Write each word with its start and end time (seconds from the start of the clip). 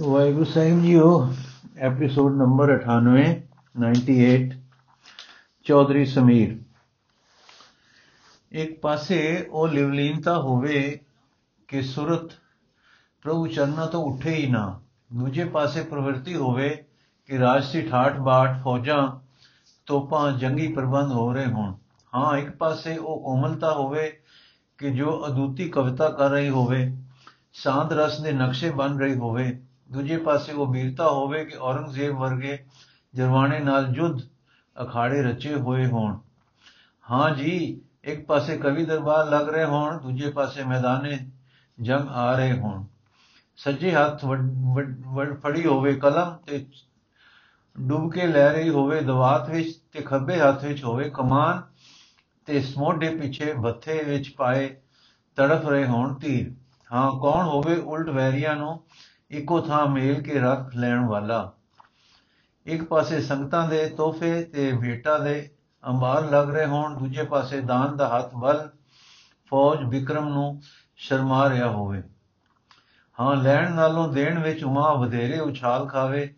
ਵਾਹਿਗੁਰੂ 0.00 0.44
ਸਾਹਿਬ 0.44 0.82
ਜੀਓ 0.82 1.34
episode 1.76 2.36
number 2.36 2.70
98 2.72 3.34
98 3.80 4.50
Chaudhary 5.64 6.06
Sameer. 6.06 6.56
ਇੱਕ 8.52 8.80
ਪਾਸੇ 8.80 9.46
ਉਹ 9.50 9.68
ਲਿਵਲੀਨਤਾ 9.68 10.38
ਹੋਵੇ 10.38 11.00
ਕਿ 11.68 11.82
ਸੁਰਤ 11.82 12.32
ਪ੍ਰਭੂ 13.22 13.46
ਚਰਨਾਂ 13.46 13.86
ਤੋਂ 13.86 14.04
ਉੱਠੇ 14.04 14.34
ਹੀ 14.34 14.46
ਨਾ। 14.46 14.80
ਦੂਜੇ 15.12 15.44
ਪਾਸੇ 15.44 15.82
ਪ੍ਰਵਿਰਤੀ 15.82 16.34
ਹੋਵੇ 16.34 16.84
ਕਿ 17.26 17.38
ਰਾਜਸੀ 17.38 17.82
ਠਾਠ 17.82 18.16
ਬਾਠ 18.16 18.62
ਫੌਜਾਂ 18.62 19.08
ਤੋਪਾਂ 19.86 20.32
ਜੰਗੀ 20.32 20.68
ਪ੍ਰਬੰਧ 20.68 21.12
ਹੋ 21.12 21.32
ਰਹੇ 21.32 21.46
ਹੋਣ। 21.46 21.74
ਹਾਂ, 22.14 22.38
ਇੱਕ 22.38 22.50
ਪਾਸੇ 22.50 22.96
ਉਹ 22.96 23.20
ਕੋਮਲਤਾ 23.20 23.74
ਹੋਵੇ 23.74 24.20
ਕਿ 24.78 24.90
ਜੋ 24.90 25.26
ਅਦੁੱਤੀ 25.26 25.68
ਕਵਿਤਾ 25.68 26.08
ਕਰ 26.08 26.30
ਰਹੀ 26.30 26.48
ਹੋਵੇ 26.48 26.96
ਸ਼ਾਂਤ 27.52 27.92
ਰਸ 27.92 28.20
ਦੇ 28.20 28.32
ਨਕਸ਼ੇ 28.32 28.70
ਬਣ 28.70 28.98
ਰਹੀ 28.98 29.14
ਹੋਵੇ 29.14 29.60
ਦੂਜੇ 29.90 30.16
ਪਾਸੇ 30.16 30.52
ਉਹ 30.52 30.72
ਵੀਰਤਾ 30.72 31.08
ਹੋਵੇ 31.10 31.44
ਕਿ 31.44 31.56
ਔਰੰਗਜ਼ੇਬ 31.58 32.16
ਵਰਗੇ 32.16 32.58
ਜਰਵਾਣੇ 33.14 33.58
ਨਾਲ 33.60 33.86
ਜੁੱਧ 33.86 34.20
ਅਖਾੜੇ 34.76 35.22
ਰਚੇ 35.22 35.54
ਹੋਏ 35.54 35.86
ਹੋਣ। 35.86 36.18
ਹਾਂ 37.04 37.30
ਜੀ, 37.30 37.80
ਇੱਕ 38.04 38.24
ਪਾਸੇ 38.26 38.56
ਕਵੀ 38.58 38.84
ਦਰਬਾਰ 38.84 39.28
ਲੱਗ 39.30 39.48
ਰਹੇ 39.48 39.64
ਹੋਣ, 39.64 39.98
ਦੂਜੇ 39.98 40.30
ਪਾਸੇ 40.30 40.64
ਮੈਦਾਨੇ 40.64 41.18
ਜੰਗ 41.78 42.08
ਆ 42.08 42.34
ਰਹੇ 42.36 42.58
ਹੋਣ। 42.58 42.84
ਸੱਜੇ 43.58 43.92
ਹੱਥ 43.92 44.24
ਵੱਡ 44.24 45.34
ਫੜੀ 45.40 45.66
ਹੋਵੇ 45.66 45.94
ਕਲਮ 45.94 46.36
ਤੇ 46.46 46.64
ਡੁੱਬ 47.76 48.10
ਕੇ 48.12 48.26
ਲੈ 48.26 48.50
ਰਹੀ 48.52 48.68
ਹੋਵੇ 48.68 49.00
ਦਵਾਤ 49.00 49.48
ਵਿੱਚ 49.50 49.76
ਤੇ 49.92 50.00
ਖੱਬੇ 50.00 50.38
ਹੱਥ 50.40 50.64
ਵਿੱਚ 50.64 50.82
ਹੋਵੇ 50.84 51.10
ਕਮਾਨ 51.10 51.60
ਤੇ 52.46 52.60
ਸਮੋਢੇ 52.60 53.08
ਪਿੱਛੇ 53.16 53.52
ਬੱਥੇ 53.54 54.02
ਵਿੱਚ 54.04 54.28
ਪਾਏ 54.30 54.68
ਤੜਫ 55.36 55.66
ਰਹੇ 55.68 55.86
ਹੋਣ 55.86 56.14
ਤੀਰ। 56.14 56.50
ਹਾਂ, 56.90 57.10
ਕੌਣ 57.12 57.46
ਹੋਵੇ 57.46 57.76
ਉਲਟ 57.76 58.08
ਵੈਰੀਆਂ 58.08 58.54
ਨੂੰ 58.56 58.82
ਇੱਕੋ 59.30 59.60
ਥਾਂ 59.60 59.86
ਮੇਲ 59.86 60.20
ਕੇ 60.22 60.38
ਰੱਖ 60.38 60.74
ਲੈਣ 60.76 61.04
ਵਾਲਾ। 61.06 61.52
ਇੱਕ 62.66 62.82
ਪਾਸੇ 62.84 63.20
ਸੰਗਤਾਂ 63.20 63.66
ਦੇ 63.68 63.86
ਤੋਹਫੇ 63.88 64.42
ਤੇ 64.44 64.72
ਭੇਟਾ 64.80 65.16
ਦੇ 65.18 65.50
ਅੰਬਾਰ 65.84 66.30
ਲੱਗ 66.30 66.50
ਰਹੇ 66.50 66.66
ਹੋਣ, 66.66 66.96
ਦੂਜੇ 66.98 67.24
ਪਾਸੇ 67.24 67.60
ਦਾਨ 67.60 67.96
ਦਾ 67.96 68.08
ਹੱਥ 68.08 68.34
ਬਲ 68.34 68.68
ਫੌਜ 69.52 69.84
ਵਿਕਰਮ 69.84 70.28
ਨੂੰ 70.28 70.60
ਸ਼ਰਮਾ 70.98 71.48
ਰਿਹਾ 71.50 71.68
ਹੋਵੇ। 71.68 72.02
ਹਾਂ, 73.18 73.36
ਲੈਣ 73.36 73.72
ਨਾਲੋਂ 73.74 74.08
ਦੇਣ 74.08 74.38
ਵਿੱਚ 74.38 74.64
ਉਮਾ 74.64 74.92
ਵਧੇਰੇ 74.94 75.38
ਉਛਾਲ 75.40 75.86
ਖਾਵੇ। 75.86 76.28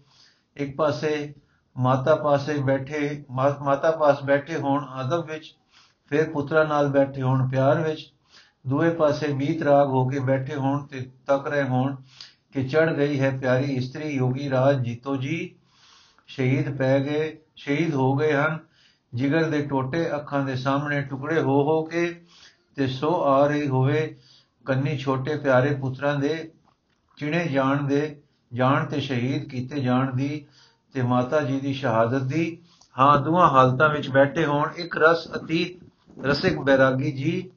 ਇੱਕ 0.56 0.76
ਪਾਸੇ 0.76 1.34
ਮਾਤਾ 1.76 2.14
ਪਾਸੇ 2.14 2.58
ਬੈਠੇ 2.60 3.24
ਮਾਤਾ 3.30 3.90
ਪਾਸ 3.90 4.22
ਬੈਠੇ 4.22 4.56
ਹੋਣ 4.56 4.86
ਅਦਬ 5.00 5.26
ਵਿੱਚ 5.26 5.54
ਫਿਰ 6.10 6.30
ਪੁੱਤਰਾ 6.30 6.64
ਨਾਲ 6.64 6.88
ਬੈਠੇ 6.88 7.22
ਹੋਣ, 7.22 7.48
ਪਿਆਰ 7.48 7.80
ਵਿੱਚ। 7.80 8.12
ਦੂਏ 8.66 8.90
ਪਾਸੇ 8.90 9.32
ਮੀਤ 9.34 9.62
ਰਾਗ 9.62 9.88
ਹੋ 9.88 10.08
ਕੇ 10.08 10.18
ਬੈਠੇ 10.20 10.54
ਹੋਣ 10.54 10.86
ਤੇ 10.86 11.00
ਤੱਕ 11.26 11.46
ਰਹੇ 11.46 11.62
ਹੋਣ। 11.62 11.96
ਕਿ 12.52 12.68
ਚੜ 12.68 12.92
ਗਈ 12.92 13.20
ਹੈ 13.20 13.38
ਪਿਆਰੀ 13.40 13.64
ਇਸਤਰੀ 13.64 14.08
ਯੋਗੀ 14.08 14.50
ਰਾਜ, 14.50 14.82
ਜੀਤੋ 14.82 15.16
ਜੀ, 15.16 15.54
ਸ਼ਹੀਦ 16.26 16.76
ਪੈ 16.76 16.98
ਗਏ, 17.00 17.38
ਸ਼ਹੀਦ 17.56 17.94
ਹੋ 17.94 18.16
ਗਏ 18.16 18.32
ਹਨ। 18.32 18.58
ਜਿਗਰ 19.14 19.44
ਦੇ 19.44 19.62
ਟੋਟੇ 19.62 20.14
ਅੱਖਾਂ 20.14 20.44
ਦੇ 20.44 20.56
ਸਾਹਮਣੇ 20.56 21.02
ਟੁਕੜੇ 21.02 21.40
ਹੋ 21.40 21.62
ਹੋ 21.62 21.82
ਕੇ 21.82 22.24
ਤੇ 22.76 22.86
ਸੋ 22.86 23.22
ਆ 23.24 23.46
ਰਹੀ 23.46 23.68
ਹੋਵੇ 23.68 24.16
ਕੰਨੀ 24.66 24.98
ਛੋਟੇ 24.98 25.36
ਪਿਆਰੇ 25.36 25.74
ਪੁੱਤਰਾਂ 25.74 26.14
ਦੇ, 26.14 26.50
ਚਿਣੇ 27.16 27.44
ਜਾਣ 27.44 27.82
ਦੇ, 27.82 28.22
ਜਾਣ 28.54 28.84
ਤੇ 28.84 29.00
ਸ਼ਹੀਦ 29.00 29.48
ਕੀਤੇ 29.48 29.80
ਜਾਣ 29.80 30.14
ਦੀ 30.16 30.46
ਤੇ 30.92 31.02
ਮਾਤਾ 31.02 31.40
ਜੀ 31.40 31.60
ਦੀ 31.60 31.74
ਸ਼ਹਾਦਤ 31.74 32.22
ਦੀ। 32.22 32.58
ਹਾਂ, 32.98 33.20
ਦੋਹਾਂ 33.20 33.48
ਹਾਲਤਾਂ 33.48 33.88
ਵਿੱਚ 33.88 34.08
ਬੈਠੇ 34.08 34.46
ਹੋਣ 34.46 34.70
ਇੱਕ 34.76 34.96
ਰਸ 34.96 35.28
ਅਤੀਤ, 35.36 35.84
ਰਸਿਕ 36.24 36.58
ਬੈਰਾਗੀ 36.58 37.12
ਜੀ। 37.12 37.50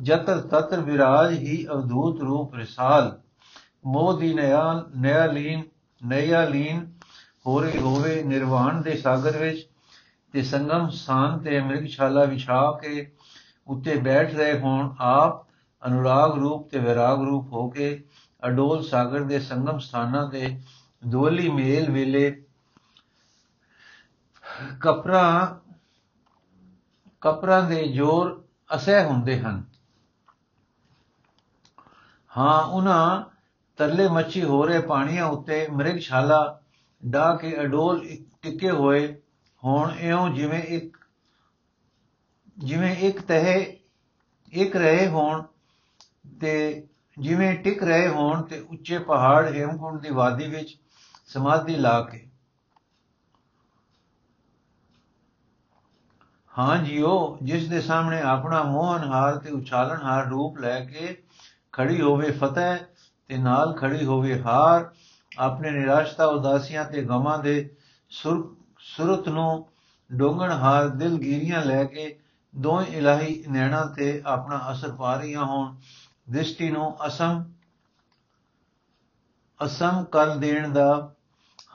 ਜਤਰ 0.00 0.40
ਤਤਰ 0.40 0.80
ਵਿਰਾਜ 0.80 1.38
ਹੀ 1.38 1.66
ਅਵਧੂਤ 1.66 2.20
ਰੂਪ 2.20 2.54
ਰਿਸਾਲ। 2.54 3.20
ਮੋਹ 3.84 4.18
ਦੀ 4.18 4.32
ਨਿਆ 4.34 4.62
ਨਿਆ 4.96 5.26
ਲੀਨ 5.26 5.62
ਨਿਆ 6.02 6.44
ਲੀਨ 6.44 6.86
ਹੋ 7.46 7.60
ਰਹੀ 7.60 7.78
ਹੋਵੇ 7.78 8.22
ਨਿਰਵਾਣ 8.22 8.82
ਦੇ 8.82 8.96
ਸਾਗਰ 8.96 9.36
ਵਿੱਚ, 9.38 9.66
ਤੇ 10.34 10.42
ਸੰਗਮ 10.42 10.88
ਸਥਾਨ 10.88 11.38
ਤੇ 11.38 11.58
ਅਮ੍ਰਿਤਸ਼ਾਲਾ 11.60 12.24
ਵਿਛਾ 12.24 12.60
ਕੇ 12.82 13.10
ਉੱਤੇ 13.66 13.94
ਬੈਠ 13.94 14.34
ਰਹੇ 14.34 14.58
ਹੋਣ 14.58 14.94
ਆਪ 15.00 15.46
ਅਨੁਰਾਗ 15.82 16.38
ਰੂਪ 16.38 16.68
ਤੇ 16.70 16.78
ਵਿਰਾਗ 16.78 17.22
ਰੂਪ 17.22 17.52
ਹੋ 17.52 17.68
ਕੇ 17.70 18.04
ਅਡੋਲ 18.42 18.82
ਸਾਗਰ 18.82 19.24
ਦੇ 19.24 19.40
ਸੰਗਮ 19.40 19.78
ਸਥਾਨਾਂ 19.78 20.28
ਤੇ 20.28 20.60
ਦੋਲੀ 21.02 21.48
ਮੇਲ 21.48 21.90
ਵੇਲੇ 21.90 22.30
ਕਪਰਾ, 24.80 25.60
ਕਪਰਾਂ 27.22 27.62
ਦੇ 27.62 27.86
ਜੋਰ 27.88 28.44
ਅਸਹਿ 28.74 29.04
ਹੁੰਦੇ 29.04 29.40
ਹਨ। 29.40 29.62
ਹਾਂ, 32.36 32.62
ਉਹਨਾਂ 32.62 33.24
ਤਰਲੇ 33.80 34.08
ਮੱਛੀ 34.08 34.42
ਹੋ 34.44 34.66
ਰਹੇ 34.66 34.80
ਪਾਣੀਆਂ 34.80 35.26
ਉੱਤੇ 35.26 35.66
ਮ੍ਰਿਗਸ਼ਾਲਾ 35.68 36.60
ਡਾ 37.06 37.36
ਕੇ 37.36 37.60
ਅਡੋਲ 37.60 38.08
ਟਿੱਕੇ 38.42 38.70
ਹੋਏ। 38.70 39.22
ਹੋਣ 39.64 39.90
ਇਉਂ 39.90 40.28
ਜਿਵੇਂ 40.30 40.62
ਇੱਕ 40.62 40.96
ਜਿਵੇਂ 42.58 42.96
ਇੱਕ 42.96 43.20
ਤਹਿ, 43.20 43.76
ਇੱਕ 44.52 44.76
ਰਹੇ 44.76 45.08
ਹੋਣ 45.08 45.42
ਤੇ 46.40 46.86
ਜਿਵੇਂ 47.18 47.54
ਟਿਕ 47.58 47.82
ਰਹੇ 47.82 48.08
ਹੋਣ 48.08 48.42
ਤੇ 48.42 48.60
ਉੱਚੇ 48.60 48.98
ਪਹਾੜ 48.98 49.52
ਹੇਮਕੁੰਡ 49.52 50.00
ਦੀ 50.00 50.10
ਵਾਦੀ 50.10 50.46
ਵਿੱਚ 50.46 50.78
ਸਮਾਧੀ 51.26 51.76
ਲਾ 51.76 52.00
ਕੇ। 52.02 52.28
ਹਾਂ 56.58 56.78
ਜੀਓ, 56.78 57.38
ਜਿਸ 57.42 57.68
ਦੇ 57.68 57.80
ਸਾਹਮਣੇ 57.80 58.20
ਆਪਣਾ 58.20 58.62
ਮੋਹਨਹਾਰ 58.62 59.36
ਤੇ 59.36 59.50
ਉਛਾਲਣਹਾਰ 59.50 60.26
ਰੂਪ 60.26 60.58
ਲੈ 60.58 60.84
ਕੇ 60.84 61.22
ਖੜੀ 61.72 62.00
ਹੋਵੇ 62.00 62.30
ਫਤਿਹ 62.30 62.76
ਤੇ 63.30 63.36
ਨਾਲ 63.38 63.72
ਖੜੀ 63.72 64.04
ਹੋਵੇ, 64.04 64.40
ਹਾਰ 64.42 64.90
ਆਪਣੇ 65.38 65.70
ਨਿਰਾਸ਼ਤਾ 65.70 66.24
ਉਦਾਸੀਆਂ 66.26 66.84
ਤੇ 66.84 67.02
ਗਮਾਂ 67.02 67.38
ਦੇ 67.38 67.52
ਸੁਰਤ 68.10 69.28
ਨੂੰ 69.28 69.66
ਡੋਂਗਣ 70.10 70.52
ਹਾਰ 70.52 70.88
ਦਿਲਗੀਰੀਆਂ 70.88 71.64
ਲੈ 71.64 71.84
ਕੇ 71.84 72.18
ਦੋਵੇਂ 72.54 72.86
ਇਲਾਹੀ 72.86 73.44
ਨੈਣਾ 73.48 73.84
ਤੇ 73.96 74.22
ਆਪਣਾ 74.26 74.60
ਅਸਰ 74.72 74.90
ਪਾ 74.92 75.14
ਰਹੀਆਂ 75.16 75.44
ਹੋਣ। 75.44 75.74
ਦ੍ਰਿਸ਼ਟੀ 76.30 76.70
ਨੂੰ 76.70 77.06
ਅਸਮ 77.06 77.44
ਅਸਮ 79.60 80.02
ਕਰ 80.04 80.34
ਦੇਣ 80.36 80.68
ਦਾ, 80.72 81.14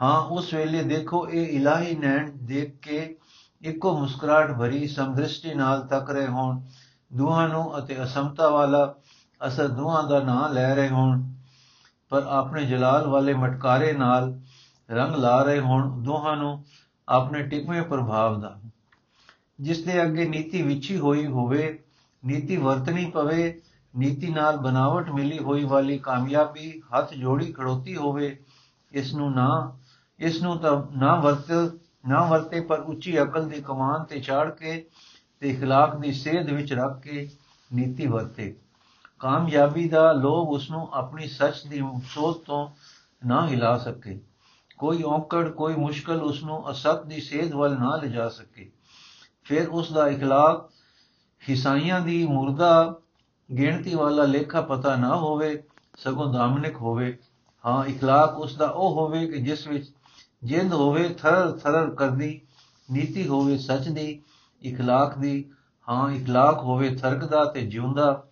ਹਾਂ, 0.02 0.22
ਉਸ 0.22 0.54
ਵੇਲੇ 0.54 0.82
ਦੇਖੋ 0.84 1.28
ਇਹ 1.30 1.48
ਇਲਾਹੀ 1.58 1.96
ਨੈਣ 1.96 2.32
ਦੇਖ 2.44 2.76
ਕੇ 2.80 3.16
ਇੱਕੋ 3.62 3.98
ਮੁਸਕਰਾਟ 4.00 4.52
ਭਰੀ 4.58 4.88
ਸਮਦ੍ਰਿਸ਼ਟੀ 4.88 5.54
ਨਾਲ 5.54 5.82
ਤੱਕ 5.88 6.10
ਰਹੇ 6.10 6.28
ਹੋਣ। 6.28 6.60
ਦੋਹਾਂ 7.14 7.48
ਨੂੰ 7.50 7.78
ਅਤੇ 7.78 8.02
ਅਸਮਤਾ 8.04 8.50
ਵਾਲਾ 8.50 8.84
ਅਸਰ 9.42 9.68
ਦੋਹਾਂ 9.68 10.04
ਦਾ 10.04 10.20
ਨਾਂ 10.20 10.50
ਲੈ 10.50 10.74
ਰਹੇ 10.76 10.90
ਹੋਣ। 10.90 11.24
ਪਰ 12.11 12.23
ਆਪਣੇ 12.23 12.65
ਜਲਾਲ 12.65 13.07
ਵਾਲੇ 13.07 13.35
ਮਟਕਾਰੇ 13.35 13.93
ਨਾਲ 13.93 14.41
ਰੰਗ 14.91 15.15
ਲਾ 15.15 15.43
ਰਹੇ 15.43 15.61
ਹੋਣ 15.61 16.03
ਦੋਹਾਂ 16.03 16.37
ਨੂੰ 16.37 16.65
ਆਪਣੇ 17.09 17.43
ਟਿਕਵੇਂ 17.43 17.83
ਪ੍ਰਭਾਵ 17.83 18.41
ਦਾ 18.41 18.61
ਜਿਸ 19.61 19.85
ਦੇ 19.85 20.03
ਅੱਗੇ 20.03 20.29
ਨੀਤੀ 20.29 20.63
ਵਿਚੀ 20.63 20.99
ਹੋਈ 20.99 21.27
ਹੋਵੇ 21.27 21.79
ਨੀਤੀ 22.25 22.57
ਵਰਤਣੀ 22.57 23.11
ਪਵੇ 23.11 23.61
ਨੀਤੀ 23.95 24.29
ਨਾਲ 24.31 24.57
ਬਨਾਵਟ 24.57 25.11
ਮਿਲੀ 25.11 25.39
ਹੋਈ 25.39 25.65
ਵਾਲੀ 25.65 25.99
ਕਾਮਯਾਬੀ 25.99 26.83
ਹੱਥ 26.95 27.15
ਜੋੜੀ 27.15 27.53
ਖੜੋਤੀ 27.53 27.97
ਹੋਵੇ 27.97 28.37
ਇਸ 28.93 29.15
ਨੂੰ 29.15 29.33
ਨਾ 29.33 29.79
ਇਸ 30.19 30.43
ਨੂੰ 30.43 30.59
ਤਾਂ 30.59 30.83
ਨਾ 30.97 31.15
ਵਰਤ 31.15 31.53
ਨਾ 32.09 32.25
ਵਰਤੇ 32.25 32.61
ਪਰ 32.61 32.81
ਉੱਚੀ 32.81 33.23
ਅਕਲ 33.23 33.49
ਦੀ 33.49 33.61
ਕਮਾਨ 33.61 34.05
ਤੇ 34.05 34.21
ਚਾੜ 34.21 34.51
ਕੇ 34.51 34.85
ਤੇ 35.41 35.57
اخلاق 35.57 36.01
ਦੀ 36.01 36.13
ਸੇਧ 36.13 36.51
ਵਿੱਚ 36.51 36.73
ਰੱਖ 36.73 37.01
ਕੇ 37.01 37.29
ਨੀਤੀ 37.73 38.07
ਵਰਤੇ 38.07 38.55
ਕਾਮਯਾਬੀ 39.19 39.89
ਦਾ 39.89 40.13
ਲੋਭ 40.13 40.49
ਉਸ 40.49 40.71
ਨੂੰ 40.71 40.89
ਆਪਣੀ 40.93 41.29
ਸੱਚ 41.29 41.67
ਦੀ 41.67 41.83
ਸੋਚ 42.15 42.43
ਤੋਂ 42.47 42.69
ਨਾ 43.27 43.47
ਹਿਲਾ 43.47 43.79
ਸਕੇ 43.79 44.21
ਕੋਈ 44.79 45.03
ਔਕੜ 45.03 45.49
ਕੋਈ 45.49 45.75
ਮੁਸ਼ਕਲ 45.75 46.23
ਉਸ 46.23 46.43
ਨੂੰ 46.45 46.71
ਅਸਤ 46.71 47.05
ਦੀ 47.07 47.21
ਸੇਧ 47.21 47.55
ਵੱਲ 47.55 47.79
ਨਾ 47.79 47.97
ਲਿਜਾ 47.97 48.29
ਸਕੇ 48.29 48.71
ਫਿਰ 49.45 49.69
ਉਸ 49.69 49.93
ਦਾ 49.93 50.07
اخلاق 50.09 50.69
ਹਿਸਾਈਆਂ 51.49 52.01
ਦੀ 52.01 52.27
ਮੁਰਦਾ 52.27 53.01
ਗਿਣਤੀ 53.51 53.95
ਵਾਲਾ 53.95 54.25
ਲੇਖਾ 54.25 54.61
ਪਤਾ 54.61 54.97
ਨਾ 54.97 55.17
ਹੋਵੇ 55.17 55.63
ਸਗੋਂ 55.99 56.33
ਦਾਮਨਿਕ 56.33 56.77
ਹੋਵੇ 56.77 57.19
ਹਾਂ 57.65 57.85
اخلاق 57.85 58.39
ਉਸ 58.39 58.57
ਦਾ 58.57 58.67
ਉਹ 58.67 58.95
ਹੋਵੇ 58.95 59.27
ਕਿ 59.27 59.39
ਜਿਸ 59.39 59.67
ਵਿੱਚ 59.67 59.91
ਜਿੰਦ 60.45 60.73
ਹੋਵੇ 60.73 61.09
ਥਰ 61.09 61.51
ਥਰ 61.51 61.91
ਕਰਦੀ 61.91 62.41
ਨੀਤੀ 62.91 63.29
ਹੋਵੇ 63.29 63.59
ਸੱਚ 63.59 63.89
ਦੀ 63.89 64.23
اخلاق 64.63 65.21
ਦੀ 65.21 65.45
ਹਾਂ 65.89 66.09
اخلاق 66.09 66.63
ਹੋਵੇ 66.63 66.97
ਥਰਕਦਾ 66.97 67.45
ਤੇ 67.45 67.61
ਜਿਉਂਦਾ 67.67 68.27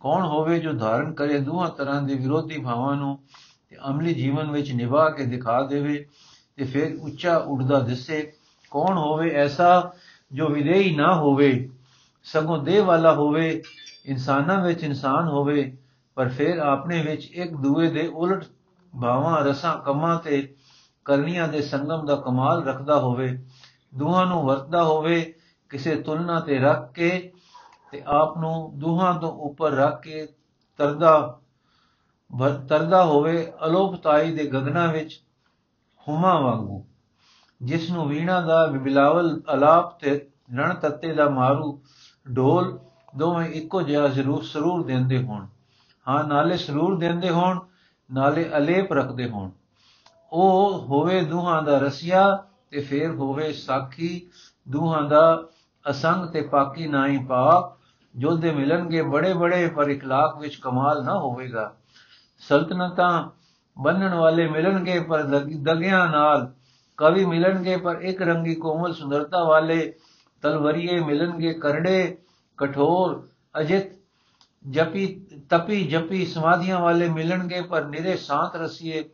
ਕੌਣ 0.00 0.24
ਹੋਵੇ 0.26 0.58
ਜੋ 0.58 0.72
ਧਾਰਨ 0.72 1.12
ਕਰੇ 1.12 1.38
ਦੋਹਾਂ 1.38 1.68
ਤਰ੍ਹਾਂ 1.68 2.02
ਦੇ 2.02 2.14
ਵਿਰੋਧੀ 2.14 2.58
ਭਾਵਾਂ 2.58 2.96
ਨੂੰ 2.96 3.18
ਤੇ 3.70 3.76
ਅਮਲੀ 3.90 4.14
ਜੀਵਨ 4.14 4.50
ਵਿੱਚ 4.50 4.72
ਨਿਭਾ 4.72 5.10
ਕੇ 5.10 5.24
ਦਿਖਾ 5.24 5.62
ਦੇਵੇ 5.62 6.06
ਤੇ 6.56 6.64
ਫਿਰ 6.64 6.98
ਉੱਚਾ 7.02 7.36
ਉੱਡਦਾ 7.36 7.80
ਦਿਸੇ। 7.80 8.32
ਕੌਣ 8.70 8.98
ਹੋਵੇ 8.98 9.30
ਐਸਾ 9.30 9.92
ਜੋ 10.32 10.48
ਵਿਦੇਹੀ 10.48 10.96
ਨਾ 10.96 11.14
ਹੋਵੇ, 11.14 11.70
ਸਗੋਂ 12.22 12.58
ਦੇਹ 12.58 12.82
ਵਾਲਾ 12.82 13.14
ਹੋਵੇ, 13.14 13.62
ਇਨਸਾਨਾਂ 14.06 14.64
ਵਿੱਚ 14.64 14.84
ਇਨਸਾਨ 14.84 15.28
ਹੋਵੇ, 15.28 15.76
ਪਰ 16.14 16.28
ਫਿਰ 16.28 16.58
ਆਪਣੇ 16.58 17.02
ਵਿੱਚ 17.02 17.24
ਇੱਕ 17.32 17.56
ਦੂਏ 17.56 17.90
ਦੇ 17.90 18.06
ਉਲਟ 18.06 18.44
ਭਾਵਾਂ, 19.00 19.44
ਰਸਾਂ, 19.44 19.78
ਕਮਾਂ 19.78 20.18
ਤੇ 20.18 20.54
ਕਰਨੀਆਂ 21.04 21.48
ਦੇ 21.48 21.62
ਸੰਗਮ 21.62 22.06
ਦਾ 22.06 22.16
ਕਮਾਲ 22.16 22.64
ਰੱਖਦਾ 22.64 22.98
ਹੋਵੇ, 22.98 23.38
ਦੋਹਾਂ 23.94 24.26
ਨੂੰ 24.26 24.42
ਵਰਤਦਾ 24.42 24.82
ਹੋਵੇ, 24.82 25.34
ਕਿਸੇ 25.68 25.94
ਤੁਲਨਾ 25.96 26.40
ਤੇ 26.40 26.58
ਰੱਖ 26.58 26.92
ਕੇ 26.92 27.32
ਤੇ 27.92 28.02
ਆਪ 28.06 28.36
ਨੂੰ 28.38 28.72
ਦੋਹਾਂ 28.74 29.12
ਤੋਂ 29.14 29.32
ਉੱਪਰ 29.40 29.70
ਰੱਖ 29.70 30.02
ਕੇ 30.02 30.26
ਤਰਦਾ 30.78 31.38
ਤਰਦਾ 32.68 33.04
ਹੋਵੇ 33.04 33.52
ਅਲੋਪਤਾਈ 33.66 34.32
ਦੇ 34.32 34.44
ਗਗਨਾ 34.46 34.86
ਵਿੱਚ 34.86 35.22
ਹੁਮਾ 36.08 36.40
ਵਾਂਗੂ, 36.40 36.84
ਜਿਸ 37.62 37.90
ਨੂੰ 37.90 38.08
ਵੀਣਾ 38.08 38.40
ਦਾ 38.40 38.66
ਬਿਲਾਵਲ 38.66 39.40
ਅਲਾਪ 39.54 39.98
ਤੇ 40.00 40.28
ਰਣ 40.56 40.74
ਤੱਤੇ 40.74 41.12
ਦਾ 41.14 41.28
ਮਾਰੂ 41.28 41.80
ਢੋਲ 42.36 42.78
ਦੋਵੇਂ 43.16 43.46
ਇੱਕੋ 43.50 43.82
ਜਿਹਾ 43.82 44.08
ਜ਼ਰੂਰ 44.08 44.42
ਸਰੂਰ 44.42 44.84
ਦਿੰਦੇ 44.86 45.22
ਹੋਣ। 45.22 45.46
ਹਾਂ, 46.08 46.24
ਨਾਲੇ 46.24 46.56
ਸਰੂਰ 46.56 46.98
ਦਿੰਦੇ 46.98 47.30
ਹੋਣ, 47.30 47.58
ਨਾਲੇ 48.10 48.48
ਅਲੇਪ 48.56 48.92
ਰੱਖਦੇ 48.92 49.28
ਹੋਣ। 49.28 49.50
ਉਹ 50.32 50.78
ਹੋਵੇ 50.78 51.20
ਦੁਹਾਂ 51.24 51.62
ਦਾ 51.62 51.78
ਰਸੀਆ 51.78 52.44
ਤੇ 52.70 52.80
ਫੇਰ 52.80 53.10
ਹੋਵੇ 53.10 53.52
ਸਾਖੀ, 53.52 54.30
ਦੁਹਾਂ 54.68 55.02
ਦਾ 55.02 55.48
ਅਸੰਗ 55.90 56.28
ਤੇ 56.28 56.42
ਪਾਕੀ 56.42 56.86
ਨਾਹੀ 56.86 57.18
ਪਾਕ 57.18 57.77
ਜੋਦੇ 58.18 58.52
ਮਿਲਣਗੇ 58.52 59.02
ਬੜੇ 59.02 59.34
ਬੜੇ 59.34 59.68
ਪਰ 59.68 59.88
ਇਖਲਾਕ 59.88 60.38
ਵਿੱਚ 60.38 60.56
ਕਮਾਲ 60.56 61.04
ਨਾ 61.04 61.18
ਹੋਵੇਗਾ। 61.18 61.76
ਸਲਤਨਤਾਂ 62.38 63.30
ਬੰਨਣ 63.80 64.14
ਵਾਲੇ 64.14 64.48
ਮਿਲਣਗੇ, 64.48 65.00
ਪਰ 65.00 65.22
ਦਗਿਆਂ 65.62 66.08
ਨਾਲ 66.08 66.52
ਕਵੀ 66.96 67.24
ਮਿਲਣਗੇ, 67.24 67.76
ਪਰ 67.76 68.00
ਇੱਕ 68.00 68.22
ਰੰਗੀ 68.22 68.54
ਕੋਮਲ 68.54 68.92
ਸੁੰਦਰਤਾ 68.92 69.44
ਵਾਲੇ 69.44 69.94
ਤਲਵਰੀਏ 70.42 71.00
ਮਿਲਣਗੇ। 71.00 71.54
ਕਰੜੇ, 71.54 72.16
ਕਠੋਰ, 72.58 73.28
ਅਜਿਤ, 73.60 73.92
ਜਪੀ, 74.70 75.06
ਤਪੀ, 75.50 75.84
ਜਪੀ 75.84 76.26
ਸਮਾਧੀਆਂ 76.26 76.80
ਵਾਲੇ 76.80 77.08
ਮਿਲਣਗੇ, 77.08 77.60
ਪਰ 77.62 77.84
ਨਿਰੇ 77.84 78.16
ਸ਼ਾਂਤ 78.16 78.56
ਰਸੀਏ, 78.56 79.10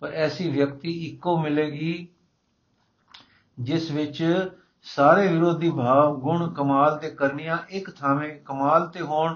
ਪਰ 0.00 0.12
ਐਸੀ 0.12 0.50
ਵਿਅਕਤੀ 0.50 0.92
ਇੱਕੋ 1.06 1.38
ਮਿਲੇਗੀ, 1.38 2.08
ਜਿਸ 3.60 3.90
ਵਿੱਚ 3.90 4.24
ਸਾਰੇ 4.94 5.28
ਵਿਰੋਧੀ 5.28 5.70
ਭਾਵ, 5.70 6.20
ਗੁਣ, 6.20 6.54
ਕਮਾਲ 6.54 6.98
ਤੇ 6.98 7.10
ਕਰਨੀਆਂ 7.10 7.58
ਇੱਕ 7.70 7.90
ਥਾਵੇਂ 7.90 8.36
ਕਮਾਲ 8.44 8.86
ਤੇ 8.86 9.00
ਹੋਣ 9.00 9.34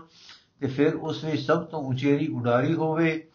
ਤੇ 0.61 0.67
ਫਿਰ 0.67 0.94
ਉਸ 0.94 1.25
ਵਿੱਚ 1.25 1.43
ਸਭ 1.43 1.64
ਤੋਂ 1.64 1.82
ਉਚੇਰੀ 1.82 2.29
ਉਡਾਰੀ 2.29 2.75
ਹੋਵੇ। 2.75 3.29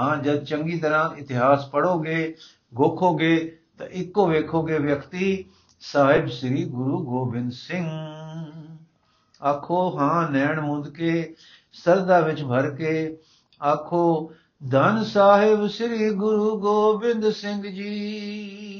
ਹਾਂ, 0.00 0.16
ਜਦ 0.16 0.44
ਚੰਗੀ 0.44 0.78
ਤਰ੍ਹਾਂ 0.78 1.16
ਇਤਿਹਾਸ 1.16 1.68
ਪੜੋਗੇ 1.68 2.34
ਗੋਖੋਗੇ, 2.74 3.58
ਤਾਂ 3.78 3.86
ਇੱਕੋ 3.86 4.26
ਵੇਖੋਗੇ 4.26 4.78
ਵਿਅਕਤੀ, 4.78 5.44
ਸਾਹਿਬ 5.80 6.26
ਸ੍ਰੀ 6.26 6.64
ਗੁਰੂ 6.64 7.04
ਗੋਬਿੰਦ 7.04 7.52
ਸਿੰਘ। 7.52 7.88
ਆਖੋ, 9.44 9.98
ਹਾਂ, 9.98 10.30
ਨੈਣ 10.30 10.60
ਮੁੰਦ 10.60 10.88
ਕੇ, 10.88 11.34
ਸਰਦਾ 11.72 12.20
ਵਿੱਚ 12.20 12.42
ਭਰ 12.42 12.70
ਕੇ, 12.70 13.18
ਆਖੋ, 13.62 14.32
ਧੰਨ 14.70 15.04
ਸਾਹਿਬ 15.04 15.66
ਸ੍ਰੀ 15.66 16.10
ਗੁਰੂ 16.10 16.58
ਗੋਬਿੰਦ 16.58 17.30
ਸਿੰਘ 17.30 17.62
ਜੀ। 17.62 18.79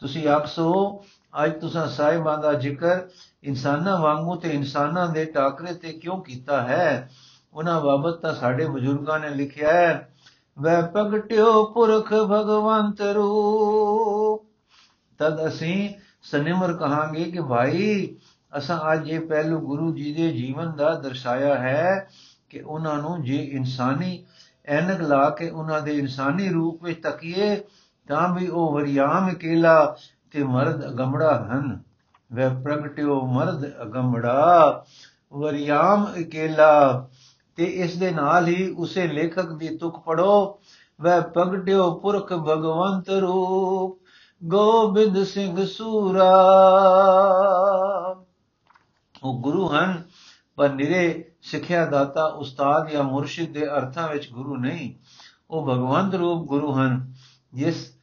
ਤੁਸੀਂ 0.00 0.28
ਆਖਸੋ 0.28 1.04
ਅੱਜ 1.44 1.52
ਤੁਸੀਂ 1.52 1.88
ਸਾਹਿਬਾਂ 1.88 2.38
ਦਾ 2.38 2.52
ਜ਼ਿਕਰ 2.52 3.00
ਇਨਸਾਨਾਂ 3.42 3.98
ਵਾਂਗੂ 3.98 4.36
ਤੇ 4.36 4.50
ਇਨਸਾਨਾਂ 4.50 5.08
ਦੇ 5.08 5.24
ਟਾਕਰੇ 5.24 5.74
ਤੇ 5.74 5.92
ਕਿਉਂ 5.92 6.24
ਕੀਤਾ 6.24 6.62
ਹੈ? 6.62 7.10
ਉਹਨਾਂ 7.54 7.80
ਬਾਬਤ 7.80 8.20
ਤਾਂ 8.20 8.34
ਸਾਡੇ 8.34 8.66
ਬਜ਼ੁਰਗਾਂ 8.66 9.20
ਨੇ 9.20 9.30
ਲਿਖਿਆ 9.30 9.72
ਹੈ 9.72 10.14
ਵੈ 10.58 10.80
ਪ੍ਰਗਟਿਓ 10.80 11.64
ਪੁਰਖ 11.64 12.12
ਭਗਵੰਤ 12.12 13.00
ਰੂਪ। 13.00 14.46
ਤਦ 15.18 15.46
ਅਸੀਂ 15.46 15.90
ਸਨਿਮਰ 16.22 16.72
ਕਹਾਂਗੇ 16.72 17.24
ਕਿ 17.24 17.40
ਭਾਈ, 17.40 18.16
ਅਸਾਂ 18.58 18.92
ਅੱਜ 18.92 19.08
ਇਹ 19.08 19.20
ਪਹਿਲੂ 19.20 19.60
ਗੁਰੂ 19.60 19.94
ਜੀ 19.94 20.14
ਦੇ 20.14 20.32
ਜੀਵਨ 20.32 20.76
ਦਾ 20.76 20.94
ਦਰਸਾਇਆ 20.94 21.54
ਹੈ 21.54 22.10
ਕਿ 22.48 22.60
ਉਹਨਾਂ 22.60 22.98
ਨੂੰ 22.98 23.24
ਜੇ 23.24 23.36
ਇਨਸਾਨੀ 23.36 24.24
ਐਨਕ 24.66 25.00
ਲਾ 25.00 25.30
ਕੇ 25.30 25.50
ਉਹਨਾਂ 25.50 25.80
ਦੇ 25.80 25.98
ਇਨਸਾਨੀ 25.98 26.48
ਰੂਪ 26.48 26.84
ਵਿੱਚ 26.84 27.02
ਤਕੀਏ 27.02 27.60
ਤਾਂ 28.08 28.34
ਵੀ 28.34 28.48
ਉਹ 28.48 28.72
ਵਰਿਆਮ 28.72 29.28
ਇਕੇਲਾ 29.28 29.96
ਤੇ 30.30 30.44
ਮਰਦ 30.44 30.88
ਅਗੰਮੜਾ 30.88 31.38
ਹਨ। 31.38 31.80
ਵੇ 32.32 32.48
ਪ੍ਰਗਟਿਓ 32.48 33.26
ਮਰਦ 33.26 33.82
ਅਗੰਮੜਾ 33.82 34.84
ਵਰਿਆਮ 35.32 36.06
ਇਕੇਲਾ 36.16 37.08
ਤੇ 37.56 37.64
ਇਸ 37.64 37.96
ਦੇ 37.96 38.10
ਨਾਲ 38.10 38.46
ਹੀ 38.46 38.70
ਉਸੇ 38.70 39.06
ਲੇਖਕ 39.06 39.52
ਦੀ 39.52 39.76
ਤੁਕ 39.76 39.98
ਪੜੋ। 39.98 40.60
ਵੈ 41.00 41.20
ਪ੍ਰਗਟਿਓ 41.20 41.94
ਪੁਰਖ 41.94 42.32
ਭਗਵੰਤ 42.32 43.10
ਰੂਪ, 43.10 43.98
ਗੋਬਿੰਦ 44.44 45.22
ਸਿੰਘ 45.22 45.66
ਸੂਰਾ। 45.66 46.32
ਉਹ 49.22 49.42
ਗੁਰੂ 49.42 49.68
ਹਨ, 49.68 50.02
ਪਰ 50.56 50.68
ਨਿਰੇ 50.68 51.30
ਸਿੱਖਿਆ 51.42 51.86
ਦਾਤਾ 51.86 52.24
ਉਸਤਾਦ 52.24 52.88
ਜਾਂ 52.88 53.02
ਮੁਰਸ਼ਿਦ 53.02 53.52
ਦੇ 53.52 53.66
ਅਰਥਾਂ 53.66 54.08
ਵਿੱਚ 54.08 54.30
ਗੁਰੂ 54.32 54.56
ਨਹੀਂ। 54.56 54.94
ਉਹ 55.50 55.66
ਭਗਵੰਤ 55.66 56.14
ਰੂਪ 56.14 56.48
ਗੁਰੂ 56.48 56.72
ਹਨ, 56.72 57.14
ਜਿਸ 57.54 57.95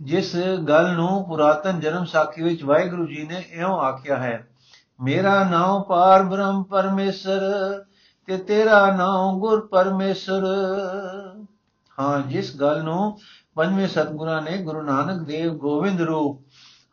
ਜਿਸ 0.00 0.34
ਗੱਲ 0.68 0.92
ਨੂੰ 0.92 1.24
ਪੁਰਾਤਨ 1.24 1.80
ਜਨਮ 1.80 2.04
ਸਾਖੀ 2.04 2.42
ਵਿੱਚ 2.42 2.62
ਵਾਹਿਗੁਰੂ 2.64 3.06
ਜੀ 3.06 3.26
ਨੇ 3.26 3.42
ਇਉਂ 3.50 3.78
ਆਖਿਆ 3.78 4.16
ਹੈ, 4.16 4.46
ਮੇਰਾ 5.00 5.42
ਨਾਮ 5.44 5.82
ਪਾਰ 5.82 6.22
ਬ੍ਰਹਮ 6.22 6.62
ਪਰਮੇਸ਼ਰ 6.62 7.40
ਤੇ 8.28 8.36
ਤੇਰਾ 8.38 8.84
ਨਾਮ 8.96 9.38
ਗੁਰ 9.40 9.66
ਪਰਮੇਸ਼ਰ। 9.66 10.46
ਹਾਂ, 11.98 12.18
ਜਿਸ 12.20 12.54
ਗੱਲ 12.60 12.82
ਨੂੰ 12.82 13.18
ਪੰਜਵੇਂ 13.56 13.88
ਸਤਗੁਰਾਂ 13.88 14.40
ਨੇ 14.42 14.56
ਗੁਰੂ 14.58 14.82
ਨਾਨਕ 14.82 15.26
ਦੇਵ 15.26 15.54
ਗੋਬਿੰਦ 15.54 16.00
ਰੂਪ 16.00 16.40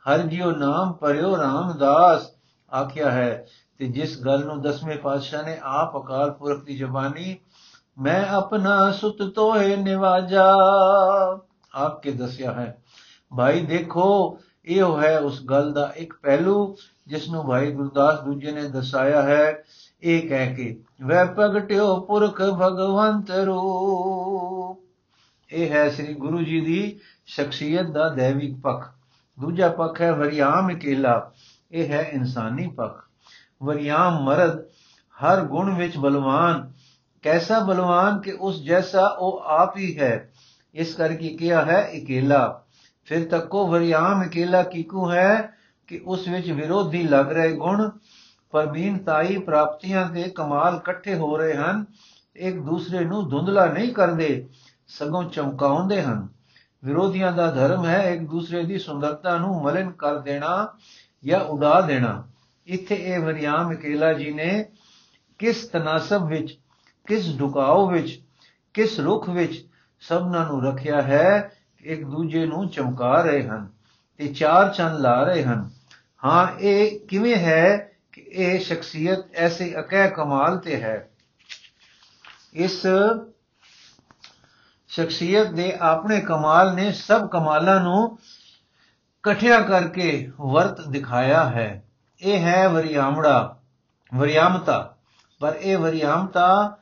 ਹਰ 0.06 0.22
ਜਿਉ 0.28 0.52
ਨਾਮ 0.52 0.94
ਪਰਿਓ 0.94 1.36
ਰਾਮਦਾਸ 1.38 2.30
ਆਖਿਆ 2.72 3.12
ਹੈ 3.12 3.46
ਤੇ 3.80 3.88
ਜਿਸ 3.88 4.22
ਗੱਲ 4.26 4.46
ਨੂੰ 4.46 4.62
ਦਸਵੇਂ 4.62 4.98
ਪਾਤਸ਼ਾਹ 4.98 5.44
ਨੇ 5.44 5.58
ਆਪ 5.64 5.98
ਅਕਾਲ 5.98 6.32
ਪੁਰਖ 6.32 6.64
ਦੀ 6.64 6.78
ਜ਼ਬਾਨੀ, 6.78 7.36
ਮੈਂ 7.98 8.26
ਆਪਣਾ 8.28 8.92
ਸੁਤ 8.92 9.24
ਤੋਏ 9.36 9.76
ਨਿਵਾਜਾ। 9.76 10.54
ਆਪ 11.74 12.02
ਕੇ 12.02 12.12
ਦੱਸਿਆ 12.12 12.52
ਹੈ। 12.52 12.84
ਭਾਈ 13.38 13.62
ਦੇਖੋ, 13.62 14.40
ਇਹ 14.66 14.84
ਹੈ 15.02 15.20
ਉਸ 15.20 15.46
ਗੱਲ 15.46 15.74
ਦਾ 15.74 15.94
ਇੱਕ 15.98 16.14
ਪਹਿਲੂ 16.14 16.76
ਜਿਸ 17.08 17.30
ਨੂੰ 17.30 17.48
ਭਾਈ 17.48 17.72
ਗੁਰਦਾਸ 17.72 18.20
ਦੂਜੇ 18.20 18.52
ਨੇ 18.52 18.64
ਦਸਾਇਆ 18.64 19.22
ਹੈ। 19.22 19.64
ਇਹ 20.04 20.30
ਕਹਿ 20.30 20.56
ਕੇ 20.56 20.80
ਵੈ 21.04 21.26
ਪ੍ਰਗਟਿਓ 21.26 22.00
ਪੁਰਖ 22.00 22.42
ਭਗਵੰਤ 22.42 23.32
ਰੂਪ। 23.32 24.84
ਇਹ 25.54 25.70
ਹੈ 25.70 25.90
ਸ੍ਰੀ 25.90 26.14
ਗੁਰੂ 26.14 26.44
ਜੀ 26.44 26.62
ਦੀ 26.62 27.00
ਸ਼ਖਸੀਅਤ 27.26 27.86
ਦਾ 27.86 28.10
ਦੇਵਿਕ 28.10 28.60
ਪੱਖ। 28.60 28.90
ਦੂਜਾ 29.40 29.70
ਪੱਖ 29.70 30.02
ਹੈ 30.02 30.14
ਵਰਿਆਮ 30.14 30.72
ਇਕੇਲਾ। 30.72 31.32
ਇਹ 31.72 31.88
ਹੈ 31.88 32.10
ਇਨਸਾਨੀ 32.14 32.68
ਪੱਖ। 32.68 33.08
ਵਰਿਆਮ 33.64 34.24
ਮਰਦ, 34.24 34.60
ਹਰ 35.24 35.42
ਗੁਣ 35.42 35.76
ਵਿੱਚ 35.76 35.98
ਬਲਵਾਨ। 35.98 36.72
ਕੈਸਾ 37.22 37.60
ਬਲਵਾਨ 37.60 38.22
ਕਿ 38.22 38.38
ਉਸ 38.40 38.64
ਜੈਸਾ 38.64 39.08
ਉਹ 39.08 39.40
ਆਪ 39.40 39.78
ਹੀ 39.78 40.00
ਹੈ। 40.00 40.32
ਇਸ 40.78 40.94
ਕਰਕੇ 40.96 41.30
ਕਿਹਾ 41.30 41.66
ਹੈ, 41.66 41.82
ਇਕੇਲਾ। 41.82 42.64
ਫਿਰ 43.06 43.28
ਤੱਕੋ 43.28 43.68
ਵਰਿਆਮ 43.68 44.24
ਇਕੇਲਾ 44.24 44.64
ਕੀਕੂ 44.64 45.12
ਹੈ 45.12 45.54
ਕਿ 45.88 46.02
ਉਸ 46.06 46.28
ਵਿੱਚ 46.28 46.52
ਵਿਰੋਧੀ 46.52 47.04
ਲੱਗ 47.04 47.32
ਰਹੇ 47.32 47.52
ਗੁਣ 47.52 47.90
ਪਰਬੀਨਤਾਈ 48.52 49.38
ਪ੍ਰਾਪਤੀਆਂ 49.38 50.10
ਦੇ 50.10 50.24
ਕਮਾਲ 50.24 50.76
ਇਕੱਠੇ 50.76 51.16
ਹੋ 51.16 51.38
ਰਹੇ 51.38 51.54
ਹਨ, 51.54 51.86
ਇੱਕ 52.36 52.58
ਦੂਸਰੇ 52.60 53.06
ਨੂੰ 53.06 53.30
ਧੁੰਦਲਾ 53.30 53.66
ਨਹੀਂ 53.66 53.94
ਕਰਦੇ, 53.94 54.48
ਸਗੋਂ 54.88 55.24
ਚਮਕਾਉਂਦੇ 55.24 56.02
ਹਨ। 56.02 56.28
ਵਿਰੋਧੀਆਂ 56.84 57.32
ਦਾ 57.32 57.52
ਧਰਮ 57.52 57.86
ਹੈ 57.86 58.10
ਇੱਕ 58.10 58.24
ਦੂਸਰੇ 58.24 58.64
ਦੀ 58.64 58.78
ਸੁੰਦਰਤਾ 58.80 59.38
ਨੂੰ 59.38 59.62
ਮਲਨ 59.64 59.92
ਕਰ 59.92 60.20
ਦੇਣਾ 60.20 60.68
ਜਾਂ 61.26 61.40
ਉਡਾ 61.40 61.82
ਦੇਣਾ। 61.82 62.24
ਇੱਥੇ 62.68 62.96
ਇਹ 62.96 63.20
ਵਰਿਆਮ 63.20 63.72
ਇਕੇਲਾ 63.72 64.14
ਜੀ 64.14 64.32
ਨੇ 64.32 64.66
ਕਿਸ 65.40 65.68
ਤਨਾਸਬ 65.68 66.28
ਵਿੱਚ, 66.28 66.60
ਕਿਸ 67.08 67.40
ਢੁਕਾਓ 67.40 67.90
ਵਿੱਚ, 67.90 68.22
ਕਿਸ 68.74 69.00
ਰੁਖ 69.00 69.30
ਵਿੱਚ 69.30 69.66
ਸਭਨਾਂ 70.00 70.46
ਨੂੰ 70.46 70.64
ਰੱਖਿਆ 70.64 71.02
ਹੈ 71.02 71.52
ਇੱਕ 71.82 72.04
ਦੂਜੇ 72.04 72.46
ਨੂੰ 72.46 72.70
ਚਮਕਾ 72.70 73.22
ਰਹੇ 73.22 73.48
ਹਨ 73.48 73.68
ਤੇ 74.18 74.28
ਚਾਰ 74.28 74.74
ਚੰਨ 74.74 75.02
ਲਾ 75.02 75.24
ਰਹੇ 75.24 75.44
ਹਨ। 75.44 75.70
ਹਾਂ, 76.26 76.60
ਇਹ 76.60 77.00
ਕਿਵੇਂ 77.00 77.36
ਹੈ 77.36 77.92
ਕਿ 78.12 78.22
ਇਹ 78.22 78.60
ਸ਼ਖਸੀਅਤ 78.60 79.20
ਐਸੇ 79.36 79.80
ਅਕਹਿ 79.80 80.10
ਕਮਾਲ 80.10 80.58
ਤੇ 80.58 80.82
ਹੈ? 80.82 81.10
ਇਸ 82.54 82.88
ਸ਼ਖਸੀਅਤ 84.88 85.48
ਦੇ 85.48 85.78
ਆਪਣੇ 85.80 86.20
ਕਮਾਲ 86.20 86.76
ਨੇ 86.76 86.92
ਸਭ 86.92 87.30
ਕਮਾਲਾਂ 87.30 87.82
ਨੂੰ 87.82 88.20
ਇਕੱਠਿਆ 89.20 89.60
ਕਰਕੇ 89.60 90.32
ਵਰਤ 90.42 90.88
ਦਿਖਾਇਆ 90.88 91.44
ਹੈ। 91.44 91.84
ਇਹ 92.22 92.40
ਹੈ 92.40 92.70
ਵਰਿਆਮੜਾ, 92.70 93.60
ਵਰਿਆਮਤਾ। 94.16 94.98
ਪਰ 95.40 95.56
ਇਹ 95.60 95.78
ਵਰਿਆਮਤਾ 95.78 96.78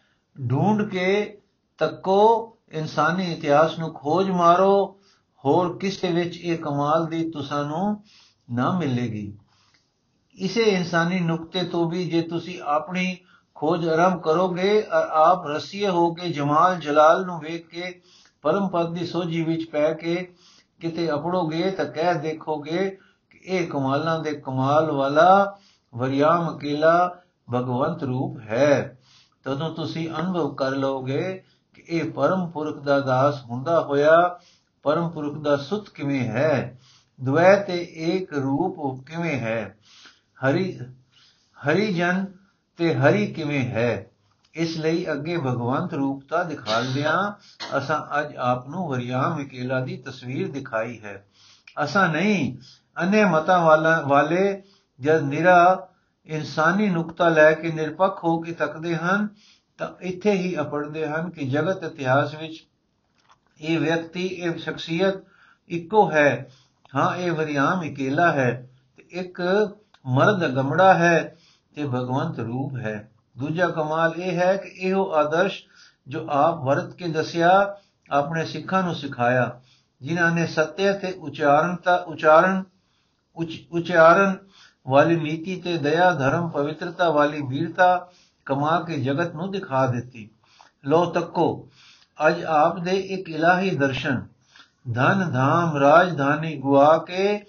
ਢੂੰਡ 0.49 0.89
ਕੇ 0.89 1.37
ਤੱਕੋ 1.77 2.51
ਇਨਸਾਨੀ 2.75 3.31
ਇਤਿਹਾਸ 3.33 3.79
ਨੂੰ 3.79 3.93
ਖੋਜ 3.93 4.29
ਮਾਰੋ, 4.29 4.99
ਹੋਰ 5.45 5.77
ਕਿਸੇ 5.77 6.11
ਵਿੱਚ 6.11 6.37
ਇਹ 6.37 6.57
ਕਮਾਲ 6.57 7.05
ਦੀ 7.05 7.29
ਤੁਸਾਂ 7.31 7.63
ਨੂੰ 7.65 8.03
ਨਾ 8.51 8.71
ਮਿਲੇਗੀ। 8.71 9.33
ਇਸੇ 10.37 10.61
ਇਨਸਾਨੀ 10.61 11.19
ਨੁਕਤੇ 11.19 11.63
ਤੋਂ 11.63 11.89
ਵੀ 11.89 12.05
ਜੇ 12.09 12.21
ਤੁਸੀਂ 12.21 12.59
ਆਪਣੀ 12.61 13.17
ਖੋਜ 13.55 13.87
ਆਰੰਭ 13.87 14.21
ਕਰੋਗੇ 14.21 14.81
ਔਰ 14.81 15.07
ਆਪ 15.11 15.47
ਰਸੀਏ 15.47 15.89
ਹੋ 15.89 16.13
ਕੇ 16.13 16.29
ਜਮਾਲ 16.29 16.79
ਜਲਾਲ 16.79 17.25
ਨੂੰ 17.25 17.39
ਵੇਖ 17.39 17.67
ਕੇ 17.67 18.01
ਪਰਮ 18.41 18.67
ਪਦ 18.67 18.93
ਦੀ 18.93 19.05
ਸੋਝੀ 19.05 19.43
ਵਿੱਚ 19.43 19.69
ਪੈ 19.69 19.93
ਕੇ 19.93 20.15
ਕਿਤੇ 20.79 21.11
ਅਪੜੋਗੇ 21.11 21.71
ਤਾਂ 21.71 21.85
ਕਹਿ 21.85 22.13
ਦੇਖੋਗੇ 22.13 22.89
ਕਿ 23.29 23.39
ਇਹ 23.43 23.67
ਕਮਾਲਾਂ 23.67 24.19
ਦੇ 24.19 24.31
ਕਮਾਲ 24.31 24.91
ਵਾਲਾ 24.91 25.57
ਵਰਿਆਮ 25.95 26.57
ਅਕੇਲਾ 26.57 27.21
ਭਗਵੰਤ 27.53 28.03
ਰੂਪ 28.03 28.39
ਹੈ। 28.39 28.99
ਤਦੋਂ 29.43 29.69
ਤੁਸੀਂ 29.69 30.09
ਅਨੁਭਵ 30.09 30.53
ਕਰ 30.55 30.71
ਲਓਗੇ 30.71 31.43
ਕਿ 31.75 31.83
ਇਹ 31.87 32.11
ਪਰਮ 32.11 32.49
ਪੁਰਖ 32.49 32.79
ਦਾ 32.79 32.99
ਦਾਸ 32.99 33.43
ਹੁੰਦਾ 33.43 33.81
ਹੋਇਆ, 33.81 34.39
ਪਰਮ 34.83 35.09
ਪੁਰਖ 35.09 35.37
ਦਾ 35.37 35.57
ਸੁਤ 35.57 35.89
ਕਿਵੇਂ 35.89 36.27
ਹੈ? 36.27 36.79
ਦ્વੈ 37.23 37.55
ਤੇ 37.55 37.93
ਏਕ 37.97 38.33
ਰੂਪ 38.33 39.05
ਕਿਵੇਂ 39.05 39.39
ਹੈ? 39.39 39.77
ਹਰੀ 40.45 40.79
ਹਰੀ 41.67 41.93
ਜਨ 41.93 42.25
ਤੇ 42.77 42.95
ਹਰੀ 42.95 43.27
ਕਿਵੇਂ 43.27 43.67
ਹੈ? 43.67 44.07
ਇਸ 44.53 44.77
ਲਈ 44.77 45.11
ਅੱਗੇ 45.11 45.37
ਭਗਵੰਤ 45.37 45.93
ਰੂਪਤਾ 45.93 46.43
ਦਿਖਾਲਦਿਆਂ 46.43 47.33
ਅਸਾਂ 47.77 48.19
ਅੱਜ 48.19 48.35
ਆਪ 48.35 48.69
ਨੂੰ 48.69 48.87
ਵਰਿਆਮ 48.87 49.39
ਇਕੇਲਾ 49.39 49.79
ਦੀ 49.79 49.97
ਤਸਵੀਰ 49.97 50.51
ਦਿਖਾਈ 50.51 50.99
ਹੈ। 51.03 51.27
ਅਸਾਂ 51.83 52.09
ਨਹੀਂ 52.09 52.57
ਅਨੇ 53.03 53.25
ਮਤਾਂ 53.25 53.59
ਵਾਲਾ, 53.59 54.01
ਵਾਲੇ 54.01 54.63
ਜਦ 54.99 55.21
ਨਿਰਾ 55.21 55.89
ਇਨਸਾਨੀ 56.25 56.89
ਨੁਕਤਾ 56.89 57.29
ਲੈ 57.29 57.51
ਕੇ 57.51 57.71
ਨਿਰਪੱਖ 57.71 58.23
ਹੋ 58.23 58.41
ਕੇ 58.41 58.51
ਤੱਕਦੇ 58.51 58.95
ਹਨ 58.95 59.29
ਤਾਂ 59.77 59.87
ਇੱਥੇ 60.01 60.31
ਹੀ 60.31 60.55
ਅਪੜਦੇ 60.59 61.07
ਹਨ 61.07 61.29
ਕਿ 61.29 61.45
ਜਗਤ 61.45 61.83
ਇਤਿਹਾਸ 61.83 62.35
ਵਿੱਚ 62.35 62.63
ਇਹ 63.61 63.79
ਵਿਅਕਤੀ, 63.79 64.25
ਇਹ 64.25 64.57
ਸ਼ਖਸੀਅਤ 64.57 65.23
ਇੱਕੋ 65.69 66.11
ਹੈ। 66.11 66.49
ਹਾਂ, 66.95 67.15
ਇਹ 67.15 67.31
ਵਰਿਆਮ 67.31 67.83
ਇਕੇਲਾ 67.83 68.31
ਹੈ 68.31 68.69
ਤੇ 68.97 69.05
ਇੱਕ 69.11 69.41
ਮਰਦ 70.05 70.47
ਗਮੜਾ 70.47 70.93
ਹੈ 70.93 71.35
ਤੇ 71.75 71.83
ਭਗਵੰਤ 71.83 72.39
ਰੂਪ 72.39 72.75
ਹੈ। 72.77 73.09
ਦੂਜਾ 73.37 73.67
ਕਮਾਲ 73.67 74.13
ਇਹ 74.17 74.37
ਹੈ 74.37 74.55
ਕਿ 74.57 74.69
ਇਹੋ 74.79 75.11
ਆਦਰਸ਼ 75.13 75.61
ਜੋ 76.07 76.25
ਆਪ 76.29 76.63
ਵਰਤ 76.63 76.93
ਕੇ 76.93 77.07
ਦੱਸਿਆ, 77.07 77.77
ਆਪਣੇ 78.11 78.45
ਸਿੱਖਾਂ 78.45 78.83
ਨੂੰ 78.83 78.95
ਸਿਖਾਇਆ, 78.95 79.59
ਜਿਨ੍ਹਾਂ 80.01 80.31
ਨੇ 80.31 80.45
ਸੱਤਿਆ 80.47 80.93
ਤੇ 80.93 81.11
ਉਚਾਰਨਤਾ, 81.11 81.95
ਉਚਾਰਨ 82.07 82.63
ਉਚਾਰਨ 83.71 84.37
ਵਾਲੀ 84.87 85.15
ਨੀਤੀ 85.15 85.55
ਤੇ 85.61 85.77
ਦਇਆ, 85.77 86.11
ਧਰਮ, 86.11 86.49
ਪਵਿੱਤਰਤਾ 86.49 87.09
ਵਾਲੀ 87.09 87.41
ਵੀਰਤਾ 87.41 88.09
ਕਮਾ 88.45 88.79
ਕੇ 88.79 88.97
ਜਗਤ 88.97 89.35
ਨੂੰ 89.35 89.51
ਦਿਖਾ 89.51 89.87
ਦਿੱਤੀ। 89.87 90.29
ਲੋ 90.85 91.05
ਤੱਕੋ, 91.05 91.69
ਅੱਜ 92.27 92.43
ਆਪ 92.43 92.79
ਦੇ 92.79 92.91
ਇੱਕ 92.91 93.29
ਇਲਾਹੀ 93.29 93.69
ਦਰਸ਼ਨ। 93.69 94.25
ਧਨ 94.93 95.31
ਧਾਮ 95.31 95.77
ਰਾਜਧਾਨੀ 95.77 96.55
ਗੁਆ 96.55 96.97
ਕੇ, 96.97 97.45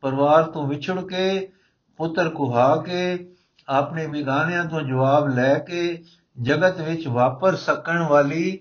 ਪਰਿਵਾਰ 0.00 0.44
ਤੋਂ 0.44 0.66
ਵਿਛੜ 0.66 1.00
ਕੇ, 1.00 1.52
ਪੁੱਤਰ 1.96 2.28
ਕੁਹਾ 2.28 2.76
ਕੇ, 2.76 3.30
ਆਪਣੇ 3.68 4.06
ਬਿਗਾਨਿਆਂ 4.06 4.64
ਤੋਂ 4.64 4.80
ਜਵਾਬ 4.80 5.28
ਲੈ 5.28 5.58
ਕੇ, 5.58 6.04
ਜਗਤ 6.42 6.80
ਵਿੱਚ 6.80 7.08
ਵਾਪਰ 7.08 7.56
ਸਕਣ 7.56 8.02
ਵਾਲੀ 8.02 8.60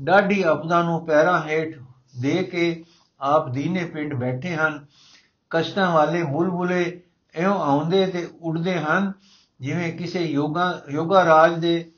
ਡਾਢੀ 0.00 0.42
ਆਪਦਾ 0.42 0.82
ਨੂੰ 0.82 1.06
ਪੈਰਾਂ 1.06 1.42
ਹੇਠ 1.42 1.78
ਦੇ 2.20 2.42
ਕੇ 2.42 2.84
ਆਪ 3.20 3.48
ਦੀਨੇ 3.48 3.84
ਪਿੰਡ 3.84 4.14
ਬੈਠੇ 4.14 4.56
ਹਨ। 4.56 4.86
ਕਸ਼ਟਾਂ 5.50 5.90
ਵਾਲੇ 5.90 6.22
ਬੁਲਬੁਲੇ 6.22 7.00
ਐਉਂ 7.34 7.60
ਆਉਂਦੇ 7.60 8.06
ਤੇ 8.06 8.28
ਉੱਡਦੇ 8.40 8.78
ਹਨ। 8.78 9.12
ਜਿਵੇਂ 9.60 9.92
ਕਿਸੇ 9.92 10.20
ਯੋਗਾ 10.20 10.82
ਯੋਗਾ 10.90 11.24
ਰਾਜ 11.24 11.58
ਦੇ, 11.58 11.92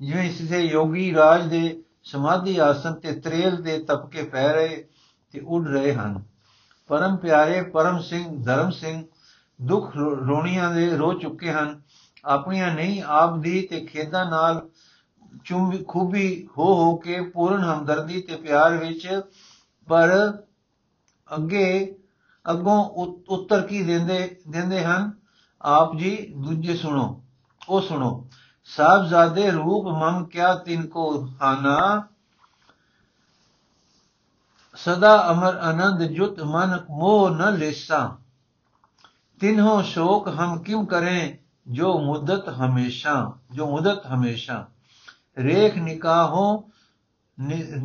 ਜਿਵੇਂ 0.00 0.30
ਕਿਸੇ 0.34 0.60
ਯੋਗੀ 0.60 1.14
ਰਾਜ 1.14 1.48
ਦੇ 1.48 1.82
ਸਮਾਧੀ 2.04 2.56
ਆਸਨ 2.58 2.94
ਤੇ 2.94 3.12
ਤਰੇਲ 3.12 3.56
ਦੇ 3.56 3.78
ਤਪਕੇ 3.78 4.22
ਪੈ 4.22 4.52
ਰਹੇ 4.52 4.84
ਤੇ 5.32 5.40
ਉੱਡ 5.40 5.68
ਰਹੇ 5.68 5.94
ਹਨ। 5.94 6.22
ਪਰਮ 6.88 7.16
ਪਿਆਰੇ 7.16 7.62
ਪਰਮ 7.62 8.00
ਸਿੰਘ, 8.00 8.44
ਧਰਮ 8.44 8.70
ਸਿੰਘ 8.70 9.04
ਦੁੱਖ 9.62 9.96
ਰੋਣੀਆਂ 9.96 10.74
ਦੇ 10.74 10.96
ਰੋ 10.96 11.12
ਚੁੱਕੇ 11.12 11.52
ਹਨ। 11.52 11.82
ਆਪਣੀਆਂ 12.24 12.74
ਨਹੀਂ, 12.74 13.02
ਆਪ 13.02 13.38
ਦੀ 13.38 13.60
ਤੇ 13.62 13.80
ਖੇਦਾਂ 13.80 14.24
ਨਾਲ 14.30 14.68
ਚੁੰਬੀ, 15.44 15.84
ਖੂਬੀ 15.88 16.48
ਹੋ 16.58 16.74
ਹੋ 16.74 16.96
ਕੇ 16.96 17.20
ਪੂਰਨ 17.20 17.64
ਹਮਦਰਦੀ 17.64 18.20
ਤੇ 18.20 18.36
ਪਿਆਰ 18.36 18.76
ਵਿੱਚ 18.76 19.20
ਪਰ 19.88 20.10
ਅੱਗੇ, 21.34 21.96
ਅੱਗੋਂ 22.50 22.84
ਉੱਤਰ 23.28 23.60
ਕੀ 23.60 23.82
ਦਿੰਦੇ 23.82 24.36
ਦਿੰਦੇ 24.48 24.84
ਹਨ? 24.84 25.23
ਆਪ 25.64 25.96
ਜੀ 25.96 26.34
ਦੂਜੇ 26.36 26.76
ਸੁਣੋ, 26.76 27.24
ਉਹ 27.68 27.80
ਸੁਣੋ 27.80 28.28
ਸਾਹਿਬਜ਼ਾਦੇ 28.64 29.50
ਰੂਪ 29.50 29.86
ਮਮ 29.86 30.24
ਕਿਆ 30.24 30.54
ਤਿਨ 30.54 30.86
ਕੋ 30.86 31.28
ਹਾਨਾ? 31.42 32.02
ਸਦਾ 34.74 35.30
ਅਮਰ 35.30 35.56
ਆਨੰਦ 35.56 36.02
ਜੁਤ 36.02 36.40
ਮਨ 36.40 36.84
ਮੋਹ 36.90 37.30
ਨ 37.30 37.54
ਲੇਸਾ। 37.54 38.16
ਤਿਨਹੋ 39.40 39.82
ਸ਼ੋਕ 39.82 40.28
ਹਮ 40.28 40.58
ਕਿਮ 40.58 40.84
ਕरें 40.84 41.36
ਜੋ 41.68 42.00
ਮੁਦਤ 42.00 42.48
ਹਮੇਸ਼ਾ, 42.48 43.32
ਜੋ 43.50 43.70
ਮੁਦਤ 43.70 44.06
ਹਮੇਸ਼ਾ? 44.14 44.66
ਰੇਖ 45.38 45.76
ਨਿਕਾਹੋਂ 45.76 46.62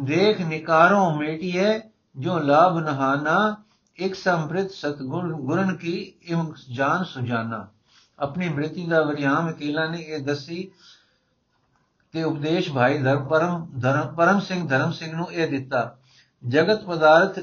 ਰੇਖ 0.07 0.41
ਨਿਕਾਰੋਂ 0.41 1.15
ਮੇਟੀਏ 1.15 1.81
ਜੋ 2.17 2.39
ਲਾਭ 2.39 2.77
ਨਹਾਨਾ 2.77 3.57
ਇੱਕ 3.99 4.15
ਸੰਪ੍ਰਿਤ 4.15 4.71
ਸਤਗੁਰ 4.71 5.33
ਗੁਰਨ 5.33 5.75
ਕੀ 5.75 5.91
ਇਮ 6.23 6.53
ਜਾਨ 6.71 7.03
ਸੁਜਾਨਾ। 7.03 7.67
ਆਪਣੀ 8.19 8.49
ਮ੍ਰਿਤੀ 8.49 8.85
ਦਾ 8.85 9.01
ਵਰਿਆਮ 9.01 9.49
ਅਕੇਲਾ 9.49 9.87
ਨੇ 9.87 9.99
ਇਹ 9.99 10.19
ਦੱਸੀ 10.19 10.71
ਤੇ 12.13 12.23
ਉਪਦੇਸ਼ 12.23 12.71
ਭਾਈ 12.71 12.97
ਧਰਮ 12.97 13.27
ਪਰਮ 13.27 13.65
ਧਰਮ 13.79 14.13
ਪਰਮ 14.15 14.39
ਸਿੰਘ 14.39 14.67
ਧਰਮ 14.67 14.91
ਸਿੰਘ 14.91 15.13
ਨੂੰ 15.13 15.31
ਇਹ 15.31 15.47
ਦਿੱਤਾ। 15.47 15.97
ਜਗਤ 16.43 16.83
ਪਦਾਰਥ 16.83 17.39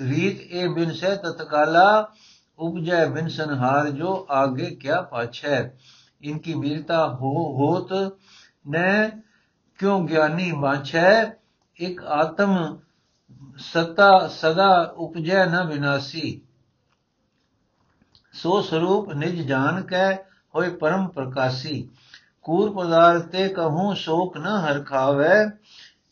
ਰੀਤ 0.00 0.40
ਇਹ 0.40 0.68
ਬਿਨ 0.68 0.92
ਸਹਿ 0.92 1.16
ਤਤਕਾਲਾ 1.16 2.12
ਉਪਜੈ 2.58 3.04
ਬਿਨ 3.06 3.28
ਸੰਹਾਰ 3.28 3.90
ਜੋ 3.90 4.26
ਆਗੇ 4.30 4.70
ਕਿਆ 4.74 5.00
ਪਾਛੈ। 5.02 5.62
ਇਨਕੀ 6.22 6.54
ਵੀਰਤਾ 6.54 7.06
ਹੋ 7.08 7.32
ਹੋਤ 7.54 7.92
ਨੇ 8.66 9.10
ਕਿਉ 9.78 9.98
ਗਿਆਨੀ 10.06 10.52
ਬਾਛੈ 10.52 11.10
ਇੱਕ 11.78 12.02
ਆਤਮ 12.04 12.78
ਸਤਾ 13.58 14.28
ਸਦਾ 14.28 14.94
ਉਪਜੈ 14.96 15.46
ਨ 15.46 15.66
ਵਿਨਾਸੀ। 15.66 16.40
ਸੋ 18.32 18.62
ਸਰੂਪ 18.62 19.12
ਨਿਜ 19.12 19.48
ਜਾਣ 19.48 19.82
ਕੈ 19.82 20.14
ਹੋਏ 20.54 20.68
ਪਰਮ 20.70 21.08
ਪ੍ਰਕਾਸ਼ੀ। 21.08 21.88
ਕੂਰ 22.42 22.74
ਪਦਾਰਥ 22.74 23.22
ਤੇ 23.22 23.48
ਕਹੂੰ 23.48 23.96
ਸ਼ੋਕ 23.96 24.36
ਨ 24.36 24.46
ਹਰ 24.46 24.82
ਖਾਵੇ। 24.82 25.50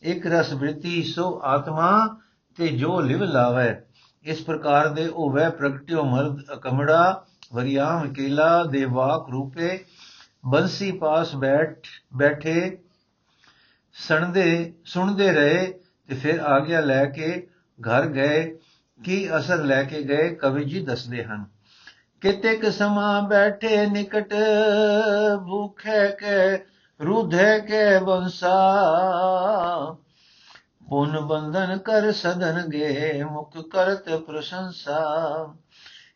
ਇਕ 0.03 0.27
ਰਸ 0.27 0.53
ਬ੍ਰਿਤੀ 0.53 1.03
ਸੋ 1.03 1.41
ਆਤਮਾ 1.43 2.19
ਤੇ 2.55 2.67
ਜੋ 2.67 3.01
ਲਿਵ 3.01 3.23
ਲਾਵੇ। 3.23 3.81
ਇਸ 4.23 4.43
ਪ੍ਰਕਾਰ 4.43 4.87
ਦੇ 4.87 5.07
ਉਹ 5.07 5.31
ਵੈ 5.31 5.49
ਪ੍ਰਗਟਿਓ 5.49 6.03
ਮਰਦ 6.03 6.37
ਅਕਮੜਾ, 6.53 7.25
ਵਰਿਆਮ 7.53 8.13
ਕੇਲਾ 8.13 8.63
ਦੇ 8.63 8.85
ਵਾਕ 8.85 9.29
ਰੂਪੇ। 9.29 9.85
ਬੰਸੀ 10.45 10.91
ਪਾਸ 10.91 11.35
ਬੈਠ, 11.35 11.79
ਬੈਠੇ, 12.15 12.77
ਸੁਣਦੇ 13.93 14.73
ਸੁਣਦੇ 14.85 15.31
ਰਹੇ 15.31 15.79
ਤੇ 16.09 16.15
ਫਿਰ 16.15 16.39
ਆਗਿਆ 16.39 16.79
ਲੈ 16.79 17.05
ਕੇ 17.05 17.47
ਘਰ 17.81 18.05
ਗਏ। 18.05 18.59
ਕੀ 19.03 19.37
ਅਸਰ 19.37 19.57
ਲੈ 19.63 19.83
ਕੇ 19.83 20.03
ਗਏ 20.03 20.35
ਕਵੀ 20.35 20.63
ਜੀ 20.63 20.85
ਦੱਸਦੇ 20.85 21.23
ਹਨ। 21.23 21.45
ਕਿਤੇਕ 22.21 22.71
ਸਮਾ 22.71 23.19
ਬੈਠੇ 23.19 23.85
ਨਿਕਟ, 23.85 24.33
ਭੂਖੇ 25.47 26.07
ਕੇ, 26.07 26.65
ਰੁਧੇ 27.01 27.59
ਕੇ 27.59 27.99
ਬੰਸਾ। 28.05 28.55
ਪੁਨ 30.89 31.19
ਬੰਧਨ 31.19 31.77
ਕਰ 31.77 32.11
ਸਦਨ 32.11 32.69
ਗੇ, 32.69 33.23
ਮੁਖ 33.31 33.57
ਕਰਤ 33.57 34.09
ਪ੍ਰਸ਼ੰਸਾ। 34.09 35.55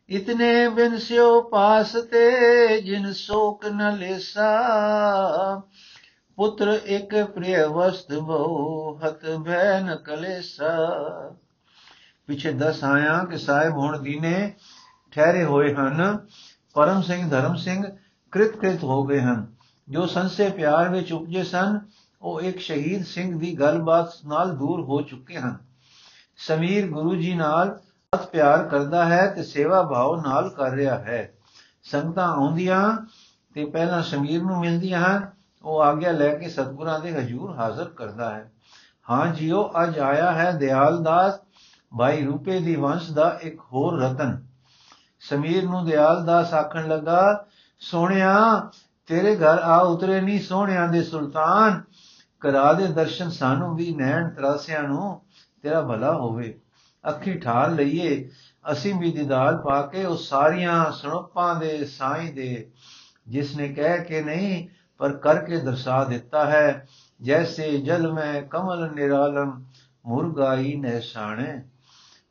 ਇਤਨੇ 0.08 0.68
ਬਿਨ 0.68 0.98
ਸਿਓ 0.98 1.42
ਪਾਸ 1.42 1.92
ਤੇ, 1.92 2.30
ਜਿਨ 2.80 3.12
ਸੋਕ 3.12 3.66
ਨ 3.66 3.96
ਲੇਸਾ। 3.96 4.62
ਪੁੱਤਰ 6.40 6.80
ਇੱਕ 6.84 7.24
ਪ੍ਰਿਯ 7.24 7.64
ਵਸਤ 7.64 8.12
ਬਹੁ 8.12 8.98
ਹਤ 8.98 9.20
ਭੈ 9.46 9.80
ਨ 9.80 9.96
ਕਲੇਸਾ। 9.96 10.68
ਪਿਛੇ 12.26 12.52
ਦਸ 12.52 12.84
ਆਇਆ 12.84 13.24
ਕਿ 13.24 13.38
ਸਾਹਿਬ 13.38 13.72
ਹੁਣ 13.72 13.98
ਦੀਨੇ 13.98 14.54
ਠਹਿਰੇ 15.10 15.44
ਹੋਏ 15.44 15.74
ਹਨ। 15.74 16.18
ਪਰਮ 16.74 17.02
ਸਿੰਘ, 17.02 17.30
ਧਰਮ 17.30 17.56
ਸਿੰਘ 17.56 17.86
ਕ੍ਰਿਤ 18.30 18.56
ਕ੍ਰਿਤ 18.56 18.84
ਹੋ 18.84 19.04
ਗਏ 19.04 19.20
ਹਨ। 19.20 19.46
ਜੋ 19.88 20.06
ਸੰਸੇ 20.06 20.50
ਪਿਆਰ 20.50 20.88
ਵਿੱਚ 20.88 21.12
ਉਪਜੇ 21.12 21.44
ਸਨ, 21.44 21.80
ਉਹ 22.22 22.40
ਇੱਕ 22.40 22.58
ਸ਼ਹੀਦ 22.58 23.04
ਸਿੰਘ 23.04 23.40
ਦੀ 23.40 23.60
ਗੱਲਬਾਤ 23.60 24.08
ਨਾਲ 24.26 24.56
ਦੂਰ 24.56 24.80
ਹੋ 24.80 25.00
ਚੁੱਕੇ 25.00 25.36
ਹਨ। 25.36 25.56
ਸਮੀਰ 26.36 26.86
ਗੁਰੂ 26.86 27.14
ਜੀ 27.14 27.34
ਨਾਲ 27.34 27.68
ਬਹੁਤ 27.68 28.26
ਪਿਆਰ 28.26 28.68
ਕਰਦਾ 28.68 29.04
ਹੈ 29.04 29.26
ਤੇ 29.26 29.42
ਸੇਵਾ 29.42 29.82
ਭਾਵ 29.82 30.26
ਨਾਲ 30.28 30.50
ਕਰ 30.50 30.70
ਰਿਹਾ 30.70 30.98
ਹੈ। 30.98 31.32
ਸੰਗਤਾਂ 31.82 32.28
ਆਉਂਦੀਆਂ 32.28 33.06
ਤੇ 33.54 33.64
ਪਹਿਲਾਂ 33.64 34.02
ਸਮੀਰ 34.02 34.42
ਨੂੰ 34.42 34.60
ਮਿਲਦੀਆਂ 34.60 35.00
ਹਨ 35.00 35.39
ਉਹ 35.62 35.82
ਆਗਿਆ 35.82 36.12
ਲੈ 36.12 36.34
ਕੇ 36.34 36.48
ਸਤਗੁਰਾਂ 36.48 37.00
ਦੇ 37.00 37.12
ਹਜ਼ੂਰ 37.12 37.56
ਹਾਜ਼ਰ 37.56 37.84
ਕਰਦਾ 37.84 38.34
ਹੈ। 38.34 38.52
ਹਾਂ 39.10 39.26
ਜੀਓ, 39.26 39.72
ਅੱਜ 39.82 39.98
ਆਇਆ 39.98 40.32
ਹੈ 40.32 40.52
ਦਿਆਲ 40.52 41.02
ਦਾਸ 41.02 41.40
ਭਾਈ 41.98 42.24
ਰੂਪੇ 42.24 42.60
ਦੀ 42.60 42.76
ਵੰਸ਼ 42.76 43.10
ਦਾ 43.10 43.38
ਇੱਕ 43.42 43.60
ਹੋਰ 43.72 44.00
ਰਤਨ। 44.00 44.46
ਸਮੀਰ 45.20 45.64
ਨੂੰ 45.64 45.86
ਦਿਆਲ 45.86 46.24
ਦਾਸ 46.24 46.54
ਆਖਣ 46.54 46.88
ਲੱਗਾ, 46.88 47.46
ਸੋਹਣਿਆ, 47.80 48.70
ਤੇਰੇ 49.06 49.36
ਘਰ 49.36 49.58
ਆ 49.58 49.76
ਉਤਰੇ 49.76 50.20
ਨਹੀਂ 50.20 50.40
ਸੋਹਣਿਆਂ 50.40 50.88
ਦੇ 50.88 51.02
ਸੁਲਤਾਨ। 51.02 51.82
ਕਰਾ 52.40 52.72
ਦੇ 52.72 52.86
ਦਰਸ਼ਨ 52.86 53.30
ਸਾਨੂੰ 53.30 53.76
ਵੀ 53.76 53.94
ਨੈਣ 53.94 54.28
ਤਰਾਸਿਆਂ 54.28 54.82
ਨੂੰ। 54.82 55.22
ਤੇਰਾ 55.62 55.80
ਭਲਾ 55.80 56.12
ਹੋਵੇ। 56.12 56.60
ਅੱਖੀ 57.08 57.38
ਠਾਲ 57.38 57.74
ਲਈਏ। 57.74 58.30
ਅਸੀਂ 58.72 58.94
ਵੀ 58.94 59.12
ਦੀਦਾਰ 59.12 59.56
ਪਾ 59.56 59.82
ਕੇ 59.82 60.04
ਉਹ 60.04 60.16
ਸਾਰੀਆਂ 60.16 60.92
ਸੁਣਪਾਂ 60.92 61.54
ਦੇ 61.54 61.84
ਸਾਈਂ 61.84 62.32
ਦੇ। 62.32 62.70
ਜਿਸ 63.28 63.56
ਨੇ 63.56 63.68
ਕਹਿ 63.68 64.04
ਕੇ 64.04 64.22
ਨਹੀਂ 64.22 64.68
ਪਰ 65.00 65.12
ਕਰਕੇ 65.12 65.56
ਦਰਸਾ 65.56 66.04
ਦਿੱਤਾ 66.04 66.44
ਹੈ, 66.44 66.86
ਜੈਸੇ 67.22 67.78
ਜਲ 67.78 68.12
ਮੈਂ 68.12 68.42
ਕਮਲ 68.42 68.90
ਨਿਰਾਲਮ 68.94 69.64
ਮੁਰਗਾਈ 70.06 70.74
ਨੈਸਾਣੇ 70.76 71.62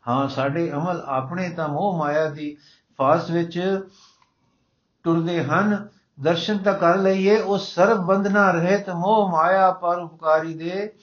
ਹਾਂ, 0.08 0.28
ਸਾਡੇ 0.28 0.72
ਅਮਲ 0.72 1.02
ਆਪਣੇ 1.06 1.50
ਤਾਂ 1.50 1.68
ਮੋਹ 1.68 1.98
ਮਾਇਆ 1.98 2.30
ਦੀ 2.30 2.58
ਫਾਸ 2.98 3.30
ਵਿੱਚ 3.30 3.82
ਟੁਰਦੇ 5.04 5.44
ਹਨ। 5.44 5.88
ਦਰਸ਼ਨ 6.22 6.58
ਤਾਂ 6.58 6.74
ਕਰ 6.74 6.98
ਲਈਏ, 6.98 7.40
ਉਹ 7.40 7.58
ਸਰਬ 7.58 7.98
ਬੰਧਨਾ 7.98 8.52
ਰਹਿਤ 8.52 8.90
ਮੋਹ 8.90 9.30
ਮਾਇਆ 9.30 9.72
ਪਰ 9.72 10.00
ਉਪਕਾਰੀ 10.00 10.54
ਦੇ। 10.54 10.94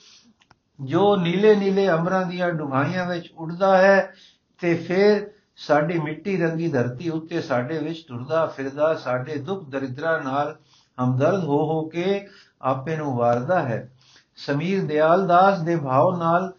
ਜੋ 0.81 1.15
ਨੀਲੇ 1.15 1.55
ਨੀਲੇ 1.55 1.89
ਅੰਬਰਾਂ 1.89 2.25
ਦੀਆਂ 2.25 2.51
ਡੁਗਾਈਆਂ 2.51 3.05
ਵਿੱਚ 3.05 3.31
ਉੱਡਦਾ 3.37 3.77
ਹੈ, 3.77 4.13
ਤੇ 4.59 4.73
ਫਿਰ 4.75 5.31
ਸਾਡੀ 5.55 5.99
ਮਿੱਟੀ 5.99 6.37
ਰੰਗੀ 6.37 6.67
ਧਰਤੀ 6.67 7.09
ਉੱਤੇ 7.09 7.41
ਸਾਡੇ 7.41 7.77
ਵਿੱਚ 7.77 8.05
ਟੁਰਦਾ 8.07 8.45
ਫਿਰਦਾ, 8.45 8.93
ਸਾਡੇ 8.93 9.35
ਦੁੱਖ 9.35 9.69
ਦਰਿਦਰਾ 9.69 10.17
ਨਾਲ 10.17 10.55
ਹਮਦਰਦ 11.03 11.43
ਹੋ 11.43 11.65
ਹੋ 11.65 11.81
ਕੇ 11.89 12.27
ਆਪੇ 12.61 12.95
ਨੂੰ 12.95 13.15
ਵਾਰਦਾ 13.15 13.59
ਹੈ। 13.59 13.89
ਸਮੀਰ 14.35 14.85
ਦਿਆਲ 14.85 15.27
ਦਾਸ 15.27 15.61
ਦੇ 15.61 15.75
ਭਾਵ 15.75 16.17
ਨਾਲ 16.17 16.53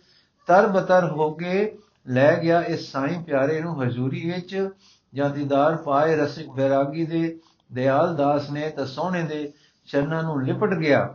ਤਰਬਤਰ 0.49 1.05
ਹੋ 1.05 1.31
ਕੇ 1.31 1.79
ਲੈ 2.09 2.37
ਗਿਆ 2.43 2.61
ਇਸ 2.63 2.93
ਸਾਈਂ 2.93 3.23
ਪਿਆਰੇ 3.23 3.61
ਨੂੰ 3.61 3.83
ਹਜ਼ੂਰੀ 3.83 4.33
ਵਿੱਚ। 4.35 4.69
ਜਾਂ 5.15 5.31
ਦੀਦਾਰ 5.31 5.77
ਪਾਏ 5.77 6.17
ਰਸਿਕ 6.17 6.49
ਬੈਰਾਗੀ 6.51 7.05
ਦੇ 7.07 7.39
ਦਿਆਲ 7.73 8.17
ਦਾਸ 8.17 8.51
ਨੇ 8.51 8.69
ਤਾਂ 8.71 8.87
ਸੋਹਣੇ 8.87 9.23
ਦੇ 9.23 9.53
ਚਰਨਾਂ 9.89 10.23
ਨੂੰ 10.23 10.43
ਲਿਪਟ 10.43 10.75
ਗਿਆ 10.75 11.15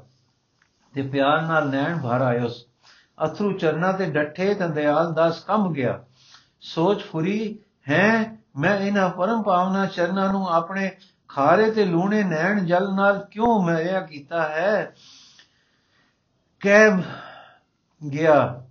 ਤੇ 0.93 1.01
ਪਿਆਰ 1.01 1.41
ਨਾਲ 1.41 1.69
ਨੈਣ 1.69 1.97
ਭਰ 1.97 2.21
ਆਇਓਸ 2.21 2.65
ਅਥਰੂ 3.25 3.51
ਚਰਨਾਂ 3.51 3.93
ਤੇ 3.93 4.05
ਡੱਠੇ 4.05 4.53
ਤਾਂ 4.53 4.69
ਦਿਆਲ 4.69 5.13
ਦਾਸ 5.13 5.39
ਕੰਬ 5.39 5.73
ਗਿਆ। 5.73 6.03
ਸੋਚ 6.61 7.03
ਫੁਰੀ, 7.03 7.59
ਹੈ, 7.89 8.37
ਮੈਂ 8.59 8.79
ਇਹਨਾਂ 8.79 9.09
ਪਰਮ 9.09 9.43
ਪਾਵਨਾ 9.43 9.85
ਚਰਨਾਂ 9.85 10.29
ਨੂੰ 10.29 10.47
ਆਪਣੇ 10.49 10.91
ਖਾਰੇ 11.35 11.71
ਤੇ 11.71 11.85
ਲੂਣੇ 11.85 12.23
ਨੈਣ 12.23 12.65
ਜਲ 12.65 12.93
ਨਾਲ 12.93 13.27
ਕਿਉਂ 13.31 13.61
ਮਰਿਆ 13.61 14.01
ਕੀਤਾ 14.01 14.43
ਹੈ? 14.43 14.95
ਕਹਿ 16.61 16.91
ਗਿਆ, 18.09 18.63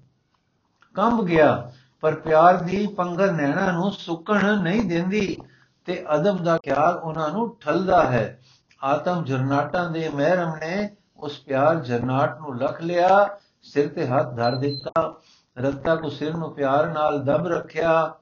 ਕੰਬ 0.95 1.27
ਗਿਆ, 1.27 1.73
ਪਰ 2.01 2.15
ਪਿਆਰ 2.15 2.57
ਦੀ 2.57 2.87
ਪੰਗਰ 2.87 3.33
ਨੈਣਾ 3.33 3.73
ਨੂੰ 3.73 3.93
ਸੁੱਕਣ 3.93 4.59
ਨਹੀਂ 4.59 4.83
ਦਿੰਦੀ 4.83 5.39
ਤੇ 5.85 6.05
ਅਦਬ 6.15 6.45
ਦਾ 6.45 6.57
ਖਿਆਲ 6.57 6.97
ਉਹਨਾਂ 6.97 7.29
ਨੂੰ 7.29 7.57
ਠਲਦਾ 7.61 8.07
ਹੈ। 8.07 8.43
ਆਤਮ 8.85 9.25
ਜਰਨਾਟਾਂ 9.25 9.91
ਦੇ 9.91 10.09
ਮਹਿਰਮ 10.09 10.57
ਨੇ 10.57 10.97
ਉਸ 11.19 11.41
ਪਿਆਰ 11.41 11.77
ਜਰਨਾਟ 11.77 12.41
ਨੂੰ 12.41 12.59
ਲਖ 12.59 12.81
ਲਿਆ, 12.83 13.39
ਸਿਰ 13.63 13.89
ਤੇ 13.89 14.07
ਹੱਥ 14.07 14.37
ਧਰ 14.37 14.55
ਦਿੱਤਾ, 14.55 15.21
ਰੱਤਾ 15.59 15.97
ਕੋ 15.97 16.09
ਸਿਰ 16.09 16.37
ਨੂੰ 16.37 16.55
ਪਿਆਰ 16.55 16.87
ਨਾਲ 16.87 17.25
ਦਬ 17.25 17.47
ਰੱਖਿਆ, 17.47 18.15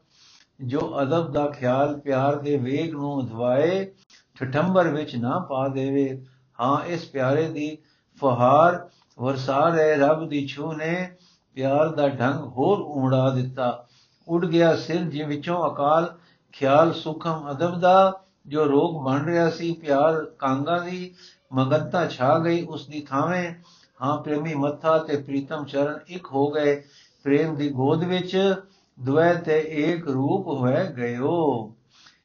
ਜੋ 0.60 1.02
ਅਦਬ 1.02 1.32
ਦਾ 1.32 1.46
ਖਿਆਲ 1.46 2.00
ਪਿਆਰ 2.00 2.36
ਦੇ 2.36 2.56
ਵੇਗ 2.56 2.92
ਨੂੰ 2.92 3.26
ਧਵਾਏ 3.26 3.92
ਠਠੰਬਰ 4.40 4.88
ਵਿੱਚ 4.88 5.16
ਨਾ 5.16 5.38
ਪਾ 5.38 5.68
ਦੇਵੇ। 5.68 6.26
ਹਾਂ, 6.60 6.84
ਇਸ 6.84 7.04
ਪਿਆਰੇ 7.04 7.48
ਦੀ 7.48 7.78
ਫਹਾਰ 8.20 8.88
ਵਰਸਾ 9.18 9.68
ਰਹੇ 9.68 9.96
ਰੱਬ 9.96 10.28
ਦੀ 10.28 10.46
ਛੂ 10.46 10.72
ਨੇ 10.72 11.16
ਪਿਆਰ 11.54 11.88
ਦਾ 11.88 12.08
ਢੰਗ 12.08 12.34
ਹੋਰ 12.34 12.78
ਉਮੜਾ 12.80 13.30
ਦਿੱਤਾ। 13.30 13.86
ਉੱਡ 14.28 14.46
ਗਿਆ 14.46 14.76
ਸਿਰ 14.76 15.00
ਜਿ 15.00 15.22
ਵਿੱਚੋਂ 15.22 15.70
ਅਕਾਲ 15.70 16.16
ਖਿਆਲ 16.52 16.92
ਸੁਖਮ 16.92 17.50
ਅਦਬ 17.50 17.80
ਦਾ, 17.80 18.20
ਜੋ 18.46 18.64
ਰੋਗ 18.64 19.04
ਬਣ 19.04 19.24
ਰਿਹਾ 19.24 19.50
ਸੀ, 19.50 19.72
ਪਿਆਰ 19.72 20.24
ਕਾਂਗਾ 20.24 20.78
ਦੀ 20.78 21.14
ਮਗਨਤਾ 21.52 22.06
ਛਾ 22.06 22.38
ਗਈ 22.38 22.62
ਉਸ 22.62 22.86
ਦੀ 22.86 23.00
ਥਾਵੇਂ। 23.00 23.54
ਹਾਂ, 24.02 24.22
ਪ੍ਰੇਮੀ 24.22 24.54
ਮੱਥਾ 24.54 24.98
ਤੇ 24.98 25.16
ਪ੍ਰੀਤਮ 25.16 25.64
ਚਰਨ 25.64 25.98
ਇੱਕ 26.06 26.26
ਹੋ 26.32 26.50
ਗਏ। 26.50 26.82
ਪ੍ਰੇਮ 27.24 27.54
ਦੀ 27.54 27.70
ਗੋਦ 27.70 28.04
ਵਿੱਚ 28.04 28.54
ਦੁਇ 29.00 29.34
ਤੇ 29.34 29.64
ਏਕ 29.68 30.08
ਰੂਪ 30.08 30.46
ਹੋਏ 30.46 30.86
ਗਇਓ। 30.96 31.74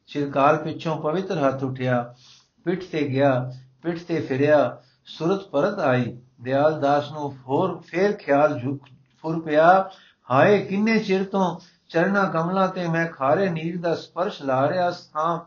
ਚਿਰਕਾਲ 0.07 0.57
ਪਿੱਛੋਂ 0.57 1.01
ਪਵਿੱਤਰ 1.01 1.47
ਹੱਥ 1.47 1.63
ਉਠਿਆ, 1.63 2.15
ਪਿੱਠ 2.63 2.81
ਤੇ 2.91 3.07
ਗਿਆ, 3.07 3.51
ਪਿੱਠ 3.81 3.97
ਤੇ 3.99 4.19
ਫਿਰਿਆ, 4.21 4.77
ਸੁਰਤ 5.05 5.47
ਪਰਤ 5.47 5.79
ਆਈ, 5.79 6.17
ਦਿਆਲ 6.41 6.79
ਦਾਸ 6.79 7.11
ਨੂੰ 7.11 7.37
ਹੋਰ 7.47 7.81
ਫੇਰ 7.81 8.13
ਖਿਆਲ 8.13 8.59
ਝੁਕ, 8.59 8.81
ਫੁਰ 9.21 9.39
ਪਿਆ, 9.39 9.89
ਹਾਏ 10.31 10.59
ਕਿੰਨੇ 10.59 10.99
ਚਿਰ 10.99 11.23
ਤੋਂ 11.23 11.59
ਚਰਨਾ 11.89 12.23
ਕਮਲਾ 12.23 12.67
ਤੇ 12.67 12.87
ਮੈਂ 12.87 13.05
ਖਾਰੇ 13.05 13.49
ਨੀਰ 13.49 13.81
ਦਾ 13.81 13.95
ਸਪਰਸ਼ 13.95 14.41
ਲਾ 14.41 14.69
ਰਿਆ 14.69 14.91
ਸਾਂ 14.91 15.39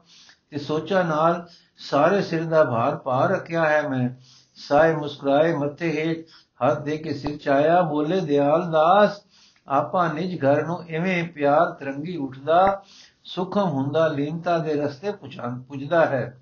ਤੇ 0.50 0.58
ਸੋਚਾ 0.58 1.02
ਨਾਲ 1.02 1.48
ਸਾਰੇ 1.78 2.22
ਸਿਰ 2.22 2.44
ਦਾ 2.44 2.64
ਭਾਰ 2.64 2.96
ਪਾ 2.96 3.26
ਰੱਖਿਆ 3.26 3.68
ਹੈ 3.68 3.88
ਮੈਂ। 3.88 4.08
ਸਾਏ 4.54 4.94
ਮੁਸਕਰਾਏ 4.94 5.56
ਮੱਥੇ 5.56 5.90
ਹੇਠ 5.90 6.18
ਹੱਥ 6.64 6.82
ਦੇ 6.82 6.96
ਕੇ 6.96 7.14
ਸਿਰ 7.14 7.36
ਚਾਇਆ, 7.36 7.82
ਬੋਲੇ, 7.82 8.20
ਦਿਆਲ 8.20 8.70
ਦਾਸ, 8.70 9.20
ਆਪਾ 9.68 10.12
ਨਿਜ 10.12 10.44
ਘਰ 10.44 10.66
ਨੂੰ 10.66 10.84
ਐਵੇਂ 10.88 11.24
ਪਿਆਰ 11.24 11.70
ਤਰੰਗੀ 11.70 12.16
ਉੱਠਦਾ 12.16 12.82
ਸੁਖਮ 13.28 13.68
ਹੁੰਦਾ, 13.68 14.08
ਲੀਨਤਾ 14.08 14.58
ਦੇ 14.58 14.74
ਰਸਤੇ 14.74 15.12
ਪੁਛਾਂ, 15.12 15.62
ਪੁੱਜਦਾ 15.62 16.06
ਹੈ। 16.06 16.40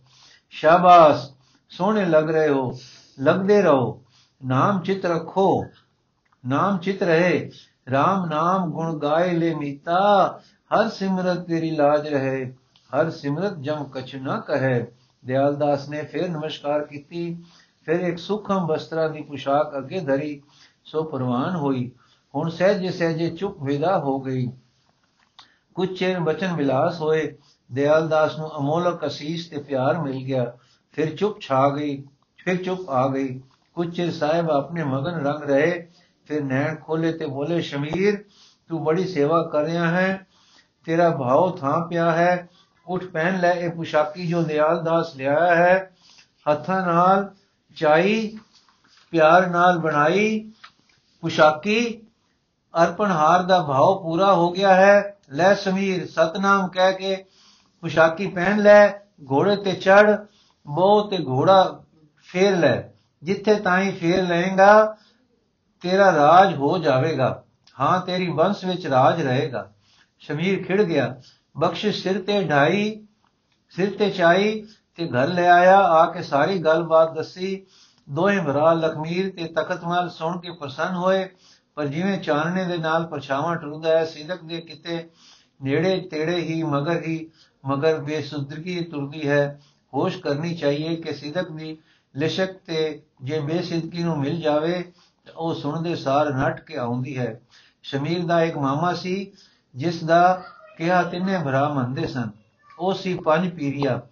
ਸ਼ਾਬਾਸ਼, 0.50 1.30
ਸੋਹਣੇ 1.68 2.04
ਲੱਗ 2.04 2.30
ਰਹੇ 2.30 2.48
ਹੋ, 2.48 2.78
ਲੱਗਦੇ 3.20 3.62
ਰਹੋ। 3.62 4.02
ਨਾਮ 4.44 4.80
ਚਿਤ 4.80 5.06
ਰੱਖੋ, 5.06 5.64
ਨਾਮ 6.46 6.78
ਚਿਤ 6.78 7.02
ਰਹੇ। 7.02 7.50
RAM 7.88 8.30
ਨਾਮ 8.30 8.70
ਗੁਣ 8.70 8.98
ਗਾਏ 8.98 9.32
ਲੈ 9.32 9.54
ਮੀਤਾ, 9.56 10.40
ਹਰ 10.74 10.88
ਸਿਮਰਤ 10.88 11.40
ਤੇਰੀ 11.40 11.70
ਲਾਜ 11.70 12.08
ਰਹੇ। 12.08 12.54
ਹਰ 12.94 13.10
ਸਿਮਰਤ 13.10 13.56
ਜਮ 13.56 13.84
ਕਛ 13.84 14.14
ਨਾ 14.14 14.40
ਕਹੇ। 14.40 14.86
ਦਿਆਲਦਾਸ 15.24 15.88
ਨੇ 15.88 16.02
ਫਿਰ 16.02 16.28
ਨਮਸਕਾਰ 16.28 16.84
ਕੀਤੀ, 16.84 17.44
ਫਿਰ 17.84 18.00
ਇੱਕ 18.00 18.18
ਸੁਖਮ 18.18 18.66
ਬਸਤਰਾ 18.66 19.08
ਦੀ 19.08 19.22
ਪੁਸ਼ਾਕ 19.22 19.78
ਅੱਗੇ 19.78 20.00
ਧਰੀ। 20.00 20.42
ਸੋ 20.84 21.02
ਪ੍ਰਵਾਨ 21.02 21.56
ਹੋਈ। 21.56 21.90
ਹੁਣ 22.34 22.48
ਸਹਿਜੇ 22.50 22.90
ਸਹਿਜੇ 22.90 23.30
ਚੁੱਪ 23.30 23.62
ਵਿਦਾ 23.62 23.98
ਹੋ 23.98 24.20
ਗਈ। 24.20 24.48
ਕੁਝ 25.76 25.98
ਚਿਰ 25.98 26.20
ਬਚਨ 26.20 26.56
ਵਿਲਾਸ 26.56 27.00
ਹੋਏ 27.00 27.36
ਦਿਆਲਦਾਸ 27.72 28.38
ਨੂੰ 28.38 28.58
ਅਮੋਲਕ 28.58 29.06
ਅਸੀਸ 29.06 29.48
ਤੇ 29.48 29.58
ਪਿਆਰ 29.58 29.98
ਮਿਲ 29.98 30.24
ਗਿਆ। 30.24 30.52
ਫਿਰ 30.92 31.16
ਚੁੱਪ 31.16 31.40
ਛਾ 31.40 31.68
ਗਈ, 31.68 32.04
ਫਿਰ 32.36 32.62
ਚੁੱਪ 32.64 32.90
ਆ 32.90 33.08
ਗਈ। 33.08 33.40
ਕੁਝ 33.74 33.96
ਚਿਰ 33.96 34.12
ਸਾਹਿਬ 34.12 34.50
ਆਪਣੇ 34.50 34.84
ਮਗਨ 34.84 35.26
ਰੰਗ 35.26 35.42
ਰਹੇ, 35.42 35.88
ਫਿਰ 36.26 36.44
ਨੈਣ 36.44 36.76
ਖੋਲੇ 36.76 37.12
ਤੇ 37.12 37.26
ਬੋਲੇ, 37.26 37.60
ਸ਼ਮੀਰ, 37.60 38.24
ਤੂੰ 38.68 38.84
ਬੜੀ 38.84 39.06
ਸੇਵਾ 39.06 39.42
ਕਰ 39.52 39.62
ਰਿਹਾ 39.62 39.88
ਹੈ, 39.88 40.26
ਤੇਰਾ 40.84 41.10
ਭਾਉ 41.10 41.56
ਥਾਂ 41.56 41.86
ਪਿਆ 41.86 42.12
ਹੈ। 42.12 42.48
ਉਠ 42.86 43.04
ਪਹਿਨ 43.04 43.40
ਲੈ, 43.40 43.50
ਇਹ 43.50 43.70
ਪੁਸ਼ਾਕੀ 43.70 44.26
ਜੋ 44.26 44.42
ਦਿਆਲਦਾਸ 44.42 45.16
ਲਿਆਇਆ 45.16 45.54
ਹੈ। 45.54 45.90
ਹੱਥਾਂ 46.52 46.86
ਨਾਲ 46.86 47.30
ਚਾਈ, 47.76 48.38
ਪਿਆਰ 49.10 49.50
ਨਾਲ 49.50 49.78
ਬਣਾਈ, 49.78 50.52
ਪੁਸ਼ਾਕੀ 51.20 52.00
ਅਰਪਣ 52.74 53.10
ਹਾਰ 53.10 53.42
ਦਾ 53.42 53.62
ਭਾਵ 53.62 54.02
ਪੂਰਾ 54.02 54.34
ਹੋ 54.34 54.52
ਗਿਆ 54.52 54.74
ਹੈ। 54.74 55.15
ਲੈ 55.32 55.54
ਸਮੀਰ, 55.54 56.06
ਸਤਨਾਮ 56.06 56.68
ਕਹਿ 56.68 56.92
ਕੇ 56.92 57.24
ਪੁਸ਼ਾਕੀ 57.80 58.26
ਪਹਿਨ 58.26 58.58
ਲੈ, 58.58 58.88
ਘੋੜੇ 59.30 59.56
ਤੇ 59.56 59.72
ਚੜ 59.72 60.16
ਬੋ 60.66 61.02
ਤੇ 61.02 61.18
ਘੋੜਾ 61.18 61.82
ਫੇਰ 62.18 62.56
ਲੈ। 62.56 62.82
ਜਿੱਥੇ 63.22 63.54
ਤਾਈ 63.54 63.92
ਫੇਰ 63.92 64.22
ਲਏਗਾ, 64.22 64.96
ਤੇਰਾ 65.80 66.16
ਰਾਜ 66.16 66.54
ਹੋ 66.54 66.78
ਜਾਵੇਗਾ। 66.78 67.44
ਹਾਂ, 67.80 68.00
ਤੇਰੀ 68.00 68.28
ਵੰਸ਼ 68.28 68.64
ਵਿੱਚ 68.64 68.86
ਰਾਜ 68.86 69.22
ਰਹੇਗਾ। 69.22 69.72
ਸ਼ਮੀਰ 70.18 70.64
ਖਿੜ 70.64 70.82
ਗਿਆ। 70.82 71.20
ਬਖਸ਼ਿਸ਼ 71.58 72.02
ਸਿਰ 72.02 72.22
ਤੇ 72.22 72.44
ਢਾਈ, 72.44 73.06
ਸਿਰ 73.70 73.96
ਤੇ 73.98 74.10
ਚਾਈ 74.10 74.66
ਤੇ 74.96 75.08
ਘਰ 75.08 75.28
ਲੈ 75.28 75.50
ਆਇਆ, 75.50 75.78
ਆ 75.78 76.10
ਕੇ 76.10 76.22
ਸਾਰੀ 76.22 76.58
ਗੱਲਬਾਤ 76.58 77.14
ਦੱਸੀ। 77.14 77.66
ਦੋਹੇ 78.10 78.40
ਭਰਾ 78.40 78.72
ਲਖਮੀਰ 78.72 79.34
ਤੇ 79.36 79.44
ਤਖਤਮਾਲ 79.46 80.08
ਸੁਣ 80.08 80.40
ਕੇ 80.40 80.50
ਪ੍ਰਸੰਨ 80.50 80.94
ਹੋਏ। 80.94 81.30
ਪਰ 81.76 81.86
ਜਿਵੇਂ 81.86 82.18
ਚਾਨਣੇ 82.18 82.64
ਦੇ 82.64 82.78
ਨਾਲ 82.78 83.06
ਪਰਛਾਵਾਂ 83.06 83.56
ਟੁਰਦਾ 83.56 83.98
ਹੈ, 83.98 84.04
ਸਿਦਕ 84.04 84.44
ਦੇ 84.44 84.60
ਕਿਤੇ 84.60 85.10
ਨੇੜੇ 85.62 86.00
ਤੇੜੇ 86.00 86.36
ਹੀ 86.36 86.62
ਮਗਰ 86.62 87.02
ਹੀ 87.02 87.30
ਮਗਰ 87.64 87.98
ਬੇਸੁਦਰਗੀ 87.98 88.84
ਤੁਰਦੀ 88.84 89.28
ਹੈ। 89.28 89.60
ਹੋਸ਼ 89.94 90.18
ਕਰਨੀ 90.18 90.56
ਚਾਹੀਏ 90.56 90.96
ਕਿ 90.96 91.12
ਸਿਦਕ 91.12 91.52
ਦੀ 91.52 91.78
ਲਿਸ਼ਕ 92.16 92.52
ਤੇ 92.52 93.02
ਜੇ 93.22 93.40
ਬੇਸਿਦਕੀ 93.40 94.02
ਨੂੰ 94.02 94.20
ਮਿਲ 94.20 94.40
ਜਾਵੇ, 94.40 94.92
ਤਾਂ 95.26 95.34
ਉਹ 95.34 95.54
ਸੁਣਦੇ 95.54 95.96
ਸਾਰ 95.96 96.34
ਨਟ 96.34 96.60
ਕੇ 96.60 96.76
ਆਉਂਦੀ 96.76 97.18
ਹੈ। 97.18 97.40
ਸ਼ਮੀਰ 97.82 98.26
ਦਾ 98.26 98.42
ਇੱਕ 98.42 98.56
ਮਾਮਾ 98.56 98.92
ਸੀ, 98.92 99.32
ਜਿਸ 99.74 100.04
ਦਾ 100.04 100.42
ਕਿਹਾ, 100.78 101.02
ਤਿੰਨੇ 101.02 101.38
ਭਰਾ 101.44 101.68
ਮੰਨਦੇ 101.68 102.06
ਸਨ। 102.06 102.30
ਉਹ 102.78 102.94
ਸੀ 102.94 103.14
ਪੰਜ 103.14 103.50
ਪੀਰੀਆ। 103.50 104.02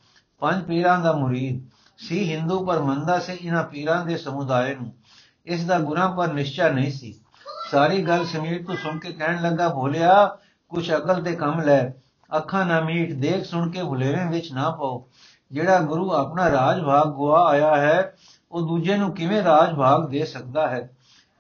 ਪੰਜ 0.41 0.65
ਪੀਰਾਂ 0.65 1.01
ਦਾ 1.01 1.13
ਮੁਰੀਦ। 1.13 1.71
ਸੀ 1.99 2.33
ਹਿੰਦੂ 2.33 2.67
ਪਰ 2.67 2.79
ਮੰਨਦਾ 2.83 3.19
ਸੀ 3.19 3.33
ਇਹਨਾਂ 3.33 3.65
ਪੀਰਾਂ 3.65 4.07
ਦੇ 4.07 4.17
ਸਮੁਦਾਇ 4.17 4.75
ਨੂੰ। 4.75 4.93
ਇਸ 5.47 5.65
ਦਾ 5.65 5.79
ਗੁਨਾ 5.79 6.09
ਪਰ 6.11 6.33
ਨਿਸ਼ਚਾ 6.33 6.69
ਨਹੀਂ 6.69 6.93
ਸੀ। 6.93 7.21
ਸਾਰੀ 7.75 8.03
ਗੱਲ 8.03 8.25
ਸਮੀਰ 8.25 8.67
ਤੋਂ 8.67 8.77
ਸੁਣ 8.77 8.99
ਕੇ 8.99 9.13
ਕਹਿਣ 9.13 9.43
ਲੱਗਾ, 9.43 9.69
ਭੋਲਿਆ, 9.69 10.39
ਕੁਛ 10.69 10.91
ਅਕਲ 10.91 11.23
ਤੇ 11.23 11.33
ਕੰਮ 11.33 11.61
ਲੈ। 11.61 11.89
ਅੱਖਾਂ 12.37 12.67
ਨਾ 12.67 12.81
ਮੀਟ, 12.81 13.13
ਦੇਖ 13.13 13.45
ਸੁਣ 13.45 13.71
ਕੇ 13.71 13.83
ਭੁਲੇਵੇਂ 13.83 14.27
ਵਿੱਚ 14.27 14.53
ਨਾ 14.53 14.71
ਪਾਓ। 14.71 15.09
ਜਿਹੜਾ 15.53 15.81
ਗੁਰੂ 15.81 16.13
ਆਪਣਾ 16.13 16.51
ਰਾਜ 16.51 16.83
ਭਾਗ 16.83 17.09
ਗਵਾ 17.09 17.51
ਆਇਆ 17.51 17.77
ਹੈ, 17.77 18.15
ਉਹ 18.53 18.69
ਦੂਜੇ 18.69 18.97
ਨੂੰ 18.97 19.15
ਕਿਵੇਂ 19.15 19.43
ਰਾਜ 19.43 19.75
ਭਾਗ 19.75 20.09
ਦੇ 20.09 20.25
ਸਕਦਾ 20.25 20.69
ਹੈ? 20.69 20.91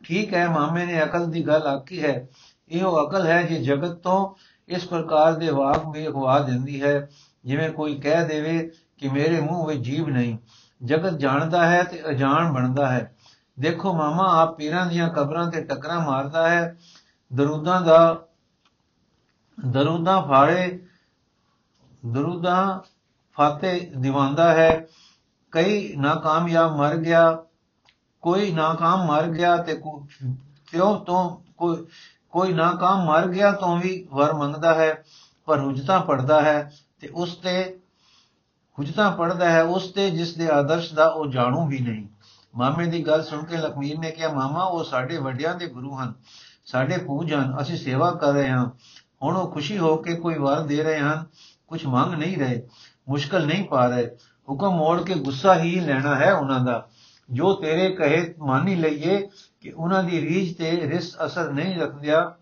ਠੀਕ 0.05 0.35
ਹੈ, 0.35 0.49
ਮਾਮੇ 0.49 0.87
ਨੇ 0.87 1.03
ਅਕਲ 1.03 1.31
ਦੀ 1.31 1.47
ਗੱਲ 1.47 1.63
ਆਖੀ 1.63 2.05
ਹੈ। 2.05 2.29
ਇਹੋ 2.69 3.09
ਅਕਲ 3.09 3.27
ਹੈ 3.27 3.43
ਜੇ 3.43 3.63
ਜਗਤ 3.63 3.91
ਤੋਂ 3.91 4.35
ਇਸ 4.69 4.87
ਪ੍ਰਕਾਰ 4.87 5.33
ਦੇ 5.33 5.49
ਵਾਕ 5.49 5.89
ਵੀ 5.89 6.09
ਅਖਵਾ 6.09 6.39
ਦਿੰਦੀ 6.39 6.83
ਹੈ। 6.83 7.09
ਜਿਵੇਂ 7.45 7.71
ਕੋਈ 7.71 7.95
ਕਹਿ 7.95 8.27
ਦੇਵੇ 8.27 8.71
ਕਿ 8.99 9.09
ਮੇਰੇ 9.09 9.41
ਮੂੰਹ 9.41 9.67
ਵਿੱਚ 9.67 9.81
ਜੀਭ 9.81 10.09
ਨਹੀਂ। 10.09 10.39
ਜਗਤ 10.85 11.19
ਜਾਣਦਾ 11.19 11.67
ਹੈ 11.67 11.83
ਤੇ 11.83 12.03
ਅਜਾਣ 12.11 12.53
ਬਣਦਾ 12.53 12.89
ਹੈ। 12.89 13.14
ਦੇਖੋ 13.61 13.93
ਮਾਮਾ 13.93 14.25
ਆਪ 14.43 14.57
ਪੀਰਾਂ 14.57 14.87
ਦੀਆਂ 14.87 15.09
ਕਬਰਾਂ 15.09 15.51
ਤੇ 15.51 15.65
ਟੱਕਰਾਂ 15.65 16.01
ਮਾਰਦਾ 16.01 16.49
ਹੈ। 16.49 16.77
ਦਰੂਦਾਂ 17.35 17.81
ਦਾ, 17.81 18.27
ਦਰੂਦਾਂ 19.67 20.23
ਫਾੜੇ, 20.23 20.87
ਦਰੂਦਾਂ 22.07 22.81
ਫਾਤੇ 23.37 23.79
ਦਿਵਾਉਂਦਾ 23.97 24.53
ਹੈ। 24.53 24.87
ਕਈ 25.53 25.97
ਨਾਕਾਮਯਾਬ 25.97 26.77
ਮਰ 26.77 26.97
ਗਿਆ, 26.97 27.45
ਕੋਈ 28.23 28.53
ਨਾਕਾਮ 28.53 29.07
ਮਰ 29.07 29.27
ਗਿਆ 29.27 29.57
ਤੇ 29.57 29.81
ਕਿਉਂ 30.67 30.99
ਤੋਂ 31.01 31.37
ਕੋਈ 31.57 31.87
ਕੋਈ 32.31 32.53
ਨਾਕਾਮ 32.53 33.05
ਮਰ 33.05 33.27
ਗਿਆ 33.29 33.51
ਤੋਂ 33.53 33.77
ਵੀ 33.77 34.09
ਵਰ 34.13 34.33
ਮੰਗਦਾ 34.33 34.75
ਹੈ, 34.75 35.05
ਪਰ 35.47 35.61
ਹੁਜਤਾ 35.61 35.99
ਪੜਦਾ 35.99 36.41
ਹੈ 36.43 36.73
ਤੇ 37.01 37.09
ਉਸ 37.09 37.37
ਤੇ 37.37 37.81
ਹੁਜਤਾ 38.79 39.11
ਪੜਦਾ 39.11 39.51
ਹੈ, 39.51 39.63
ਉਸ 39.63 39.93
ਤੇ 39.93 40.11
ਜਿਸ 40.11 40.35
ਦੇ 40.35 40.49
ਆਦਰਸ਼ 40.49 40.95
ਦਾ 40.95 41.07
ਉਹ 41.07 41.27
ਜਾਣੂ 41.27 41.67
ਵੀ 41.67 41.79
ਨਹੀਂ। 41.79 42.07
ਮਾਮੇ 42.55 42.87
ਦੀ 42.87 43.07
ਗੱਲ 43.07 43.23
ਸੁਣ 43.23 43.45
ਕੇ 43.45 43.57
ਲਖਮੀਰ 43.57 43.99
ਨੇ 43.99 44.11
ਕਿਹਾ, 44.11 44.33
ਮਾਮਾ, 44.33 44.65
ਉਹ 44.65 44.85
ਸਾਡੇ 44.85 45.19
ਵੱਡਿਆਂ 45.19 45.55
ਦੇ 45.55 45.67
ਗੁਰੂ 45.67 45.97
ਹਨ, 45.97 46.13
ਸਾਡੇ 46.65 46.99
ਪੂਜ 46.99 47.33
ਹਨ, 47.35 47.57
ਅਸੀਂ 47.61 47.77
ਸੇਵਾ 47.77 48.11
ਕਰ 48.11 48.33
ਰਹੇ 48.33 48.49
ਹਾਂ। 48.49 48.71
ਹੁਣ 49.23 49.37
ਉਹ 49.37 49.51
ਖੁਸ਼ੀ 49.53 49.79
ਹੋ 49.79 49.97
ਕੇ 49.97 50.15
ਕੋਈ 50.15 50.35
ਵਰ 50.35 50.61
ਦੇ 50.61 50.83
ਰਹੇ 50.83 50.99
ਹਨ 50.99 51.25
ਕੁਝ 51.69 51.85
ਮੰਗ 51.87 52.15
ਨਹੀਂ 52.15 52.37
ਰਹੇ, 52.37 52.63
ਮੁਸ਼ਕਲ 53.09 53.47
ਨਹੀਂ 53.47 53.65
ਪਾ 53.65 53.87
ਰਹੇ। 53.87 54.11
ਹੁਕਮ 54.49 54.77
ਮੋੜ 54.77 55.03
ਕੇ 55.03 55.15
ਗੁੱਸਾ 55.15 55.59
ਹੀ 55.59 55.81
ਲੈਣਾ 55.81 56.15
ਹੈ 56.15 56.33
ਉਹਨਾਂ 56.35 56.61
ਦਾ। 56.61 56.87
ਜੋ 57.31 57.53
ਤੇਰੇ 57.55 57.91
ਕਹੇ 57.91 58.35
ਮਾਨੀ 58.39 58.75
ਲਈਏ 58.75 59.29
ਕਿ 59.61 59.71
ਉਹਨਾਂ 59.71 60.03
ਦੀ 60.05 60.21
ਰੀਝ 60.21 60.57
ਤੇ 60.57 60.71
ਰਿਸ 60.91 61.17
ਅਸਰ 61.27 61.53
ਨਹੀਂ 61.53 61.77
ਰੱਖਦਿਆ, 61.81 62.35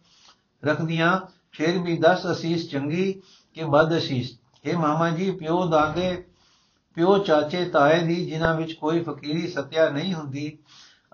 ਰੱਖਦੀਆਂ, 0.65 1.21
ਫਿਰ 1.53 1.79
ਵੀ 1.79 1.97
10 1.99 2.27
ਅਸੀਸ 2.33 2.71
ਚੰਗੀ 2.71 3.13
ਕਿ 3.55 3.65
ਬਦ 3.65 3.97
ਅਸੀਸ। 3.99 4.39
ਇਹ 4.65 4.77
ਮਾਮਾ 4.77 5.11
ਜੀ, 5.11 5.31
ਪਿਓ 5.31 5.67
ਦਾਦੇ 5.67 6.25
ਪਿਓ 6.95 7.19
ਚਾਚੇ 7.19 7.65
ਤਾਏ 7.65 8.03
ਦੀ 8.03 8.27
ਜਿਨ੍ਹਾਂ 8.27 8.55
ਵਿੱਚ 8.55 8.73
ਕੋਈ 8.73 9.03
ਫਕੀਰੀ 9.03 9.49
ਸਤਿਆ 9.49 9.91
ਨਹੀਂ 9.91 10.15
ਹੁੰਦੀ, 10.15 10.59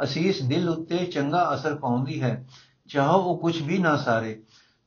ਅਸੀਸ 0.03 0.43
ਦਿਲ 0.43 0.69
ਉੱਤੇ 0.69 0.97
ਚੰਗਾ 0.97 1.55
ਅਸਰ 1.55 1.75
ਪਾਉਂਦੀ 1.75 2.23
ਹੈ। 2.23 2.47
ਚਾਹੋ 2.89 3.21
ਉਹ 3.21 3.39
ਕੁਝ 3.39 3.63
ਵੀ 3.63 3.79
ਨਾ 3.79 3.97
ਸਾਰੇ। 3.97 4.43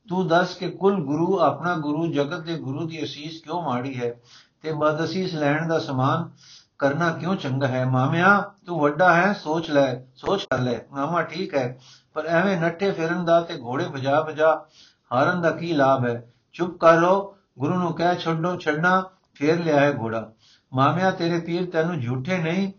ਤੂੰ 0.08 0.28
ਦੱਸ 0.28 0.54
ਕਿ 0.54 0.70
ਕੁੱਲ 0.70 0.94
ਗੁਰੂ 0.94 1.40
ਆਪਣਾ 1.40 1.76
ਗੁਰੂ 1.76 2.12
ਜਗਤ 2.12 2.40
ਦੇ 2.40 2.58
ਗੁਰੂ 2.58 2.86
ਦੀ 2.86 3.04
ਅਸੀਸ 3.04 3.40
ਕਿਉਂ 3.44 3.62
ਮਾੜੀ 3.62 4.00
ਹੈ? 4.00 4.20
ਤੇ 4.62 4.72
ਬਦ 4.72 5.04
ਅਸੀਸ 5.04 5.34
ਲੈਣ 5.34 5.68
ਦਾ 5.68 5.78
ਸਮਾਨ 5.78 6.30
ਕਰਨਾ 6.78 7.12
ਕਿਉਂ 7.12 7.36
ਚੰਗਾ 7.36 7.68
ਹੈ? 7.68 7.84
ਮਾਮਿਆ, 7.84 8.52
ਤੂੰ 8.66 8.80
ਵੱਡਾ 8.80 9.14
ਹੈ, 9.14 9.32
ਸੋਚ 9.32 9.70
ਲੈ, 9.70 9.94
ਸੋਚ 10.16 10.44
ਕਰ 10.44 10.58
ਲੈ। 10.58 10.78
ਮਾਮਾ 10.92 11.22
ਠੀਕ 11.22 11.54
ਹੈ, 11.54 11.78
ਪਰ 12.14 12.26
ਐਵੇਂ 12.26 12.56
ਨੱਠੇ 12.56 12.90
ਫਿਰਨ 12.92 13.24
ਦਾ 13.24 13.40
ਤੇ 13.40 13.54
ਘੋੜੇ 13.60 13.84
ਭਜਾ 13.84 14.22
ਭਜਾ 14.22 14.66
ਹਾਰਨ 15.12 15.42
ਦਾ 15.42 15.50
ਕੀ 15.50 15.72
ਲਾਭ 15.72 16.06
ਹੈ? 16.06 16.32
ਚੁੱਪ 16.52 16.76
ਕਰ 16.76 17.00
ਲੋ 17.00 17.36
ਗੁਰੂ 17.58 17.74
ਨੂੰ 17.74 17.92
ਕਹਿ 17.92 18.16
ਛੱਡੋ, 18.16 18.56
ਛੱਡਣਾ 18.56 19.04
ਫੇਰ 19.34 19.64
ਲਿਆ 19.64 19.80
ਹੈ 19.80 19.94
ਘੋੜਾ। 19.98 20.32
ਮਾਮਿਆ 20.72 21.10
ਤੇਰੇ 21.10 21.38
ਪੀਰ 21.40 21.70
ਤੈਨੂੰ 21.70 22.00
ਝੂਠੇ 22.00 22.38
ਨਹੀਂ 22.38 22.72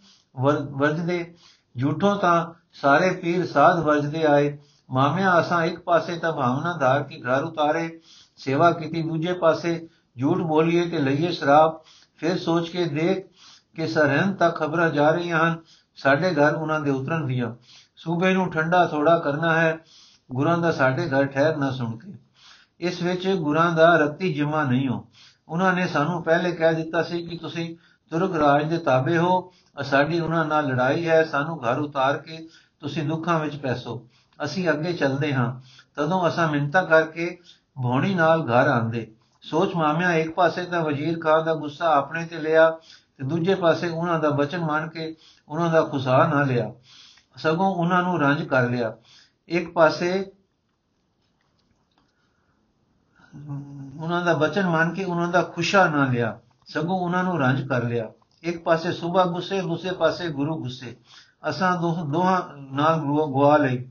ਵਰਜਦੇ। 0.71 1.34
ਝੂਠੋਂ 1.75 2.15
ਤਾਂ 2.15 2.53
ਸਾਰੇ 2.73 3.10
ਪੀਰ 3.12 3.45
ਸਾਧ 3.47 3.79
ਵਰਜਦੇ 3.79 4.23
ਆਏ। 4.25 4.58
ਮਾਮਿਆ, 4.89 5.39
ਅਸਾਂ 5.39 5.63
ਇੱਕ 5.65 5.79
ਪਾਸੇ 5.79 6.15
ਤਾਂ 6.15 6.32
ਭਾਵਨਾ 6.32 6.75
ਧਾਰ 6.77 7.03
ਕੇ 7.03 7.21
ਘਰ 7.21 7.43
ਉਤਾਰੇ, 7.43 7.99
ਸੇਵਾ 8.38 8.71
ਕੀਤੀ, 8.71 9.01
ਦੂਜੇ 9.01 9.34
ਪਾਸੇ 9.34 9.88
ਝੂਠ 10.19 10.38
ਬੋਲੀਏ 10.38 10.89
ਤੇ 10.89 10.97
ਲਈਏ 10.97 11.32
ਸ਼ਰਾਬ 11.32 11.79
ਫਿਰ 12.17 12.38
ਸੋਚ 12.38 12.69
ਕੇ 12.69 12.86
ਦੇਖ 12.86 13.25
ਕਿ 13.75 13.88
ਸਰਹੰਦ 13.88 14.36
ਤੱਕ 14.36 14.56
ਖਬਰਾਂ 14.56 14.89
ਜਾ 14.89 15.10
ਰਹੀਆਂ 15.12 15.39
ਹਨ, 15.43 15.58
ਸਾਡੇ 15.95 16.34
ਘਰ 16.34 16.53
ਉਹਨਾਂ 16.53 16.79
ਦੇ 16.79 16.91
ਉਤਰਨ 16.91 17.25
ਦੀਆਂ। 17.27 17.53
ਸੂਬੇ 17.95 18.34
ਨੂੰ 18.34 18.51
ਠੰਡਾ 18.51 18.86
ਥੋੜਾ 18.88 19.17
ਕਰਨਾ 19.19 19.53
ਹੈ, 19.53 19.77
ਗੁਰਾਂ 20.32 20.58
ਦਾ 20.58 20.71
ਸਾਡੇ 20.71 21.08
ਘਰ 21.10 21.25
ਠਹਿਰ 21.25 21.58
ਨਾ 21.58 21.71
ਸੁਣ 21.71 21.97
ਕੇ। 21.97 22.13
ਇਸ 22.79 23.01
ਵਿੱਚ 23.01 23.27
ਗੁਰਾਂ 23.29 23.71
ਦਾ 23.71 23.95
ਰੱਤੀ 23.97 24.34
ਜਮਾ 24.34 24.63
ਨਹੀਂ 24.63 24.88
ਹੋ। 24.89 25.06
ਉਹਨਾਂ 25.47 25.73
ਨੇ 25.73 25.88
ਸਾਨੂੰ 25.88 26.23
ਪਹਿਲੇ 26.23 26.51
ਕਹਿ 26.51 26.75
ਦਿੱਤਾ 26.75 27.03
ਸੀ 27.03 27.27
ਕਿ 27.27 27.38
ਤੁਸੀਂ 27.38 27.75
ਤੁਰਕ 28.10 28.36
ਰਾਜ 28.36 28.69
ਦੇ 28.69 28.77
ਤਾਬੇ 28.77 29.17
ਹੋ 29.17 29.53
ਸਾਡੀ 29.84 30.19
ਉਹਨਾਂ 30.19 30.45
ਨਾਲ 30.45 30.67
ਲੜਾਈ 30.67 31.08
ਹੈ, 31.10 31.23
ਸਾਨੂੰ 31.23 31.63
ਘਰ 31.63 31.79
ਉਤਾਰ 31.79 32.17
ਕੇ 32.17 32.47
ਤੁਸੀਂ 32.79 33.03
ਦੁੱਖਾਂ 33.03 33.39
ਵਿੱਚ 33.39 33.56
ਪੈਸੋ। 33.56 34.08
ਅਸੀਂ 34.43 34.69
ਅੱਗੇ 34.69 34.93
ਚੱਲਦੇ 34.93 35.34
ਹਾਂ। 35.34 35.62
ਤਦੋਂ 35.95 36.27
ਅਸਾਂ 36.27 36.47
ਮਿੰਤਾ 36.47 36.84
ਕਰਕੇ 36.84 37.39
ਭੋਣੀ 37.84 38.15
ਨਾਲ 38.15 38.41
ਘਰ 38.45 38.67
ਆਂਦੇ। 38.67 39.12
ਸੋਚ 39.41 39.75
ਮਾਮਿਆ, 39.75 40.13
ਇੱਕ 40.13 40.34
ਪਾਸੇ 40.34 40.65
ਤਾਂ 40.65 40.82
ਵਜ਼ੀਰ 40.82 41.19
ਖਾਨ 41.19 41.45
ਦਾ 41.45 41.56
ਗੁੱਸਾ 41.56 41.95
ਆਪਣੇ 41.95 42.25
ਤੇ 42.25 42.39
ਲਿਆ 42.39 42.69
ਤੇ 43.17 43.23
ਦੂਜੇ 43.23 43.56
ਪਾਸੇ 43.56 43.89
ਉਹਨਾਂ 43.89 44.19
ਦਾ 44.19 44.29
ਬਚਨ 44.29 44.65
ਮੰਨ 44.65 44.89
ਕੇ 44.89 45.15
ਉਹਨਾਂ 45.49 45.69
ਦਾ 45.69 45.82
ਖੁਸਾ 45.82 46.27
ਨਾ 46.27 46.43
ਲਿਆ। 46.43 46.73
ਸਗੋਂ 47.38 47.75
ਉਹਨਾਂ 47.75 48.03
ਨੂੰ 48.03 48.21
ਰੰਜ 48.21 48.43
ਕਰ 48.43 48.69
ਲਿਆ। 48.69 48.97
ਇੱਕ 49.47 49.71
ਪਾਸੇ 49.71 50.32
ਉਹਨਾਂ 53.99 54.25
ਦਾ 54.25 54.34
ਬਚਨ 54.34 54.69
ਮੰਨ 54.69 54.93
ਕੇ 54.93 55.03
ਉਹਨਾਂ 55.03 55.27
ਦਾ 55.27 55.41
ਖੁਸ਼ਾ 55.41 55.89
ਨਾ 55.89 56.06
ਲਿਆ। 56.06 56.39
ਸਗੋਂ 56.67 56.99
ਉਹਨਾਂ 56.99 57.23
ਨੂੰ 57.23 57.39
ਰੰਜ 57.39 57.67
ਕਰ 57.67 57.84
ਲਿਆ। 57.84 58.10
ਇੱਕ 58.43 58.63
ਪਾਸੇ 58.63 58.91
ਸੁਬਾ 58.91 59.25
ਗੁੱਸੇ, 59.25 59.62
ਦੂਸਰੇ 59.62 59.91
ਪਾਸੇ 59.91 60.29
ਗੁਰੂ 60.29 60.62
ਗੁੱਸੇ। 60.62 60.97
ਅਸਾਂ 61.49 61.77
ਦੋਹਾਂ 62.06 62.41
ਨਾਲ 62.75 62.99
ਗਵਾ 62.99 63.58
ਲਈ। 63.58 63.86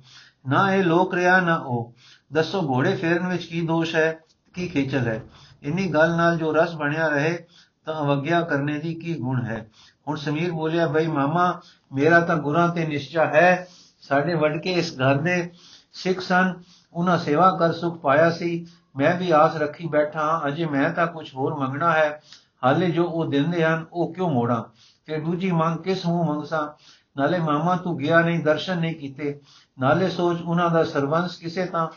ਨਾ 0.49 0.75
ਇਹ 0.75 0.85
ਲੋਕ 0.85 1.15
ਰਿਆ 1.15 1.41
ਨਾ 1.41 1.57
ਉਹ। 1.57 1.95
ਦੱਸੋ 2.33 2.62
ਘੋੜੇ 2.62 2.97
ਫੇਰਨ 2.97 3.29
ਵਿੱਚ 3.29 3.47
ਕੀ 3.47 3.67
ਦੋਸ਼ 3.67 3.95
ਹੈ, 3.95 4.19
ਕੀ 4.55 4.69
ਖੇਚਲ 4.69 4.99
ਹੈ? 4.99 5.23
ਇੰਨੀ 5.62 5.88
ਗੱਲ 5.88 6.17
ਨਾਲ 6.17 6.37
ਜੋ 6.37 6.53
ਰਸ 6.53 6.75
ਬਣਿਆ 6.75 7.09
ਰਹੇ, 7.09 7.45
ਤਾਂ 7.85 7.95
ਅਵਗਿਆ 7.95 8.41
ਕਰਨੇ 8.41 8.79
ਦੀ 8.79 8.95
ਕੀ 8.95 9.15
ਗੁਣ 9.15 9.43
ਹੈ? 9.43 9.67
ਹੁਣ 10.09 10.17
ਸਮੀਰ 10.17 10.53
ਬੋਲਿਆ, 10.53 10.87
ਬਈ 10.87 11.07
ਮਾਮਾ, 11.07 11.61
ਮੇਰਾ 11.93 12.21
ਤਾਂ 12.21 12.37
ਗੁਰਾਂ 12.37 12.69
ਤੇ 12.69 12.87
ਨਿਸ਼ਚਾ 12.87 13.25
ਹੈ। 13.25 13.69
ਸਾਡੇ 14.01 14.35
ਵੱਡ 14.35 14.62
ਕੇ 14.62 14.73
ਇਸ 14.73 14.95
ਘਰ 14.95 15.15
ਦੇ 15.15 15.51
ਸਿੱਖ 15.93 16.21
ਸਨ। 16.21 16.55
ਉਹਨਾਂ 16.95 17.19
ਸੇਵਾ 17.19 17.57
ਕਰ 17.59 17.73
ਸੁਖ 17.73 17.99
ਪਾਇਆ 17.99 18.31
ਸੀ। 18.31 18.67
ਮੈਂ 18.97 19.17
ਵੀ 19.17 19.31
ਆਸ 19.31 19.57
ਰੱਖੀ 19.57 19.87
ਬੈਠਾ 19.87 20.43
ਅਜੇ 20.47 20.67
ਮੈਂ 20.67 20.91
ਤਾਂ 20.91 21.07
ਕੁਝ 21.07 21.35
ਹੋਰ 21.35 21.55
ਮੰਗਣਾ 21.55 21.93
ਹੈ। 21.93 22.23
ਹਾਲੇ 22.65 22.91
ਜੋ 22.91 23.05
ਉਹ 23.05 23.25
ਦਿੰਦੇ 23.25 23.65
ਹਨ, 23.65 23.87
ਉਹ 23.93 24.15
ਕਿਉਂ 24.15 24.31
ਮੋੜਾਂ? 24.31 24.65
ਫਿਰ 25.07 25.25
ਦੂਜੀ 25.25 25.51
ਮੰਗ, 25.51 25.79
ਕਿਸ 25.79 26.07
ਨੂੰ 26.07 26.27
ਮੰਗਸਾਂ? 26.27 26.69
ਨਾਲੇ 27.17 27.39
ਮਾਮਾ, 27.39 27.77
ਤੂੰ 27.77 27.97
ਗਿਆ 27.97 28.21
ਨਹੀਂ, 28.21 28.45
ਦਰਸ਼ਨ 28.45 28.79
ਨਹੀਂ 28.79 28.95
ਕੀਤੇ। 28.95 29.41
ਨਾਲੇ 29.79 30.09
ਸੋਚ 30.09 30.43
ਉਹਨਾਂ 30.43 30.71
ਦਾ 30.71 30.85
ਸਰਵੰਸ 30.85 31.37
ਕਿਸੇ 31.37 31.67
ਤਾਂ 31.67 31.89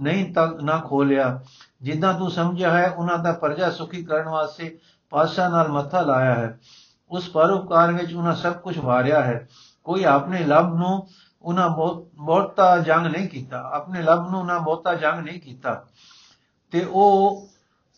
ਨਹੀਂ 0.00 0.34
ਤੱਕ 0.34 0.62
ਨਾ 0.62 0.78
ਖੋਲਿਆ। 0.78 1.40
ਜਿੱਦਾਂ 1.82 2.14
ਤੂੰ 2.14 2.30
ਸਮਝਿਆ 2.30 2.70
ਹੈ, 2.70 2.90
ਉਹਨਾਂ 2.90 3.18
ਦਾ 3.18 3.32
ਪਰਜਾ 3.32 3.70
ਸੁਖੀ 3.70 4.04
ਕਰਨ 4.04 4.28
ਵਾਸਤੇ 4.28 4.78
ਪਾਸ਼ਾ 5.10 5.48
ਨਾਲ 5.48 5.68
ਮੱਥਾ 5.68 6.00
ਲਾਇਆ 6.00 6.34
ਹੈ। 6.34 6.60
ਉਸ 7.10 7.28
ਪਰਉਪਕਾਰ 7.28 7.92
ਵਿੱਚ 7.92 8.14
ਉਹਨਾਂ 8.14 8.34
ਸਭ 8.34 8.52
ਕੁਝ 8.52 8.78
ਵਾਰਿਆ 8.78 9.22
ਹੈ। 9.22 9.48
ਕੋਈ 9.84 10.04
ਆਪਣੇ 10.04 10.44
ਲਬ 10.44 10.76
ਨੂੰ 10.76 11.08
ਉਹਨਾਂ 11.42 11.68
ਬਹੁਤ 11.68 12.06
ਬਹੁਤਾ 12.14 12.78
ਜੰਗ 12.78 13.06
ਨਹੀਂ 13.06 13.28
ਕੀਤਾ। 13.28 13.70
ਆਪਣੇ 13.72 14.02
ਲਬ 14.02 14.30
ਨੂੰ 14.30 14.46
ਨਾ 14.46 14.58
ਬਹੁਤਾ 14.58 14.94
ਜੰਗ 14.94 15.20
ਨਹੀਂ 15.20 15.40
ਕੀਤਾ। 15.40 15.84
ਤੇ 16.74 16.84
ਉਹ, 16.84 17.48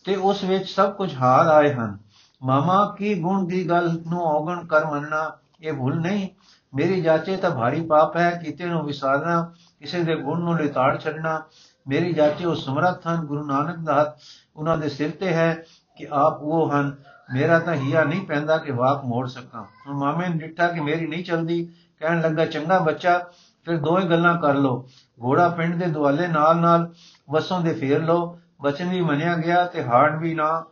ਤੇ 0.03 0.15
ਉਸ 0.15 0.43
ਵਿੱਚ 0.43 0.69
ਸਭ 0.69 0.93
ਕੁਝ 0.93 1.15
ਹਾਰ 1.15 1.47
ਆਏ 1.47 1.73
ਹਨ। 1.73 1.97
ਮਾਮਾ, 2.43 2.95
ਕੀ 2.99 3.21
ਗੁਣ 3.21 3.45
ਦੀ 3.45 3.69
ਗੱਲ 3.69 4.01
ਨੂੰ 4.09 4.21
ਔਗਣ 4.21 4.65
ਕਰ 4.65 4.85
ਮੰਨਣਾ, 4.85 5.37
ਇਹ 5.61 5.73
ਭੁੱਲ 5.73 5.95
ਨਹੀਂ। 5.95 6.29
ਮੇਰੀ 6.75 7.01
ਜਾਚੇ 7.01 7.37
ਤਾਂ 7.37 7.51
ਭਾਰੀ 7.51 7.81
ਪਾਪ 7.81 8.17
ਹੈ, 8.17 8.41
ਕਿਤੇ 8.45 8.65
ਨੂੰ 8.65 8.85
ਵਿਸਾਰਨਾ, 8.85 9.53
ਕਿਸੇ 9.79 10.03
ਦੇ 10.03 10.15
ਗੁਣ 10.15 10.39
ਨੂੰ 10.39 10.57
ਲਿਤਾੜ 10.57 10.99
ਛੱਡਣਾ। 10.99 11.43
ਮੇਰੀ 11.87 12.13
ਜਾਚੇ 12.13 12.45
ਉਹ 12.45 12.55
ਸਮਰੱਥ 12.55 13.07
ਹਨ, 13.07 13.15
ਗੁਰੂ 13.15 13.45
ਨਾਨਕ 13.45 13.77
ਦਾ 13.77 14.01
ਹੱਥ 14.01 14.19
ਉਹਨਾਂ 14.55 14.77
ਦੇ 14.77 14.89
ਸਿਰ 14.89 15.11
ਤੇ 15.11 15.33
ਹੈ 15.33 15.63
ਕਿ 15.97 16.07
ਆਪ 16.11 16.41
ਉਹ 16.41 16.71
ਹਨ। 16.71 16.95
ਮੇਰਾ 17.33 17.59
ਤਾਂ 17.59 17.75
ਹਿਆ 17.75 18.03
ਨਹੀਂ 18.03 18.21
ਪੈਂਦਾ 18.21 18.57
ਕਿ 18.57 18.71
ਵਾਕ 18.71 19.05
ਮੋੜ 19.05 19.27
ਸਕਾਂ। 19.27 19.63
ਹੁਣ 19.63 19.95
ਮਾਮੇ 19.95 20.29
ਨੇ 20.29 20.47
ਡਿੱਠਾ 20.47 20.67
ਕਿ 20.67 20.79
ਮੇਰੀ 20.79 21.07
ਨਹੀਂ 21.07 21.23
ਚਲਦੀ। 21.23 21.69
ਕਹਿਣ 21.99 22.21
ਲੱਗਾ, 22.21 22.45
ਚੰਗਾ 22.45 22.79
ਬੱਚਾ, 22.79 23.19
ਫਿਰ 23.65 23.77
ਦੋਵੇਂ 23.77 24.05
ਗੱਲਾਂ 24.05 24.41
ਕਰ 24.41 24.55
ਲੋ 24.55 24.89
ਘੋੜਾ 25.23 25.49
ਪਿੰਡ 25.49 25.83
ਦੇ 25.83 25.85
ਦੁਆਲੇ 25.85 26.27
ਨਾਲ 26.27 26.57
ਨਾਲ 26.57 26.93
ਵਸੋਂ 27.29 27.61
ਦੇ 27.61 27.73
ਫੇਰ 27.73 28.03
ਲੋ 28.03 28.39
ਬਚਨ 28.61 28.89
ਵੀ 28.89 29.01
ਮੰਨਿਆ 29.01 29.35
ਗਿਆ 29.37 29.65
ਤੇ 29.65 29.83
ਹਾਰਡ 29.83 30.21
ਵੀ 30.21 30.33
ਨਾ 30.33 30.65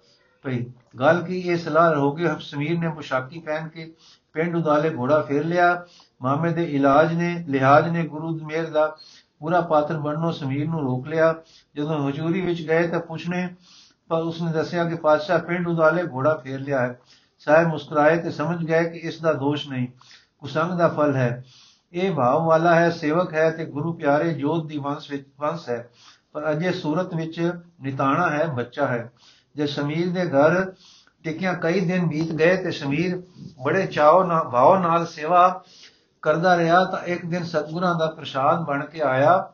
ਪਈ। 0.44 0.66
ਗੱਲ 1.00 1.22
ਕੀ, 1.24 1.40
ਇਹ 1.40 1.58
ਸਲਾਹ 1.58 1.96
ਹੋ 1.96 2.12
ਗਈ 2.12 2.26
ਸਮੀਰ 2.40 2.80
ਨੇ 2.80 2.90
ਪੁਸ਼ਾਕੀ 2.90 3.40
ਪਹਿਨ 3.40 3.68
ਕੇ 3.68 3.94
ਪਿੰਡ 4.34 4.56
ਉਦਾਲੇ 4.56 4.96
ਘੋੜਾ 4.96 5.22
ਫੇਰ 5.22 5.46
ਲਿਆ। 5.46 5.86
ਮਾਮੇ 6.22 6.52
ਦੇ 6.54 6.64
ਇਲਾਜ 6.64 7.14
ਨੇ, 7.14 7.46
ਲਿਹਾਜ਼ 7.48 7.90
ਨੇ 7.90 8.04
ਗੁਰੂ 8.04 8.40
ਮੇਰ 8.46 8.70
ਦਾ 8.70 8.96
ਪੂਰਾ 9.40 9.62
ਪਾਤਰ 9.62 9.98
ਬਣਨੋਂ 9.98 10.32
ਸਮੀਰ 10.32 10.70
ਨੂੰ 10.70 10.82
ਰੋਕ 10.82 11.08
ਲਿਆ। 11.08 11.36
ਜਦੋਂ 11.76 12.10
ਹਜ਼ੂਰੀ 12.10 12.42
ਵਿੱਚ 12.42 12.62
ਗਏ 12.62 12.88
ਤਾਂ 12.88 13.00
ਪੁੱਛਣੇ 13.00 13.50
ਪਰ 14.10 14.18
ਉਸਨੇ 14.18 14.52
ਦੱਸਿਆ 14.54 14.84
ਕਿ 14.86 14.96
ਪਾਤਸ਼ਾਹ 14.96 15.40
ਪਿੰਡ 15.40 15.68
ਉਦਾਲੇ 15.68 16.04
ਘੋੜਾ 16.04 16.42
ਫੇਰ 16.44 16.60
ਲਿਆ 16.60 16.80
ਹੈ। 16.80 17.00
ਸਾਹਿਬ 17.40 17.68
ਮੁਸਕਰਾਏ 17.68 18.18
ਤੇ 18.18 18.32
ਸਮਝ 18.32 18.66
ਗਏ 18.66 18.90
ਕਿ 18.90 18.98
ਇਸ 18.98 19.22
ਦਾ 19.22 19.34
ਦੋਸ਼ 19.34 19.70
ਨਹੀਂ, 19.70 19.88
ਕੁਸੰਗ 20.40 20.78
ਦਾ 20.78 20.88
ਫਲ 20.88 21.16
ਹੈ। 21.16 21.44
ਇਹ 21.94 22.16
ਭਾਵ 22.16 22.46
ਵਾਲਾ 22.46 22.76
ਹੈ, 22.76 22.90
ਸੇਵਕ 22.90 23.34
ਹੈ 23.34 23.50
ਤੇ 23.52 23.66
ਗੁਰੂ 23.66 23.94
ਪਿਆਰੇ 23.94 24.34
ਜੋਤ 24.34 24.66
ਦੀ 24.66 24.78
ਵੰਸ਼ 24.78 25.12
ਵਿੱਚ, 25.12 25.28
ਵੰਸ਼ 25.40 25.70
ਹੈ। 25.70 25.90
ਪਰ 26.36 26.52
ਅਜੇ 26.52 26.72
ਸੂਰਤ 26.72 27.14
ਵਿੱਚ 27.14 27.54
ਨਿਤਾਣਾ 27.82 28.30
ਹੈ 28.30 28.48
ਬੱਚਾ 28.48 28.88
ਹੈ। 28.88 29.12
ਜੇ 29.56 29.68
ਸ਼ਮੀਰ 29.68 30.10
ਦੇ 30.10 30.26
ਘਰ 30.26 30.74
ਟਿਕਿਆ 31.24 31.54
ਕਈ 31.54 31.80
ਦਿਨ 31.80 32.08
ਬੀਤ 32.08 32.32
ਗਏ 32.32 32.58
ਤੇ 32.58 32.72
ਸ਼ਮੀਰ 32.72 33.22
ਬੜੇ 33.64 33.86
ਚਾਉ 33.86 34.24
ਨਾਲ 34.24 34.44
ਭਾਵ 34.44 34.82
ਨਾਲ 34.82 35.06
ਸੇਵਾ 35.06 35.64
ਕਰਦਾ 36.22 36.58
ਰਿਹਾ 36.58 36.86
ਤਾਂ 36.86 37.00
ਇੱਕ 37.00 37.26
ਦਿਨ 37.26 37.44
ਸਤਗੁਰਾਂ 37.44 37.96
ਦਾ 37.96 38.08
ਪ੍ਰਸ਼ਾਦ 38.08 38.66
ਬਣ 38.66 38.86
ਕੇ 38.86 39.02
ਆਇਆ। 39.02 39.52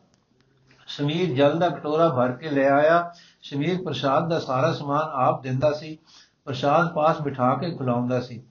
ਸ਼ਮੀਰ 0.88 1.36
ਜਲ 1.36 1.60
ਦਾ 1.60 1.70
ਕਟੋਰਾ 1.70 2.10
ਭਰ 2.10 2.32
ਕੇ 2.32 2.50
ਲੈ 2.50 2.70
ਆਇਆ। 2.70 3.14
ਸ਼ਮੀਰ 3.42 3.82
ਪ੍ਰਸ਼ਾਦ 3.84 4.30
ਦਾ 4.30 4.40
ਸਾਰਾ 4.40 4.74
ਸਮਾਨ 4.74 5.10
ਆਪ 5.14 5.44
ਦਿੰਦਾ 5.44 5.72
ਸੀ। 5.72 5.98
ਪ੍ਰਸ਼ਾਦ 6.46 6.94
ਪਾਸ 6.94 7.22
ਬਿਠਾ 7.22 7.56
ਕੇ 7.56 7.72
ਖਿਲਾਉਂਦਾ 7.72 8.22
ਸੀ। 8.22 8.44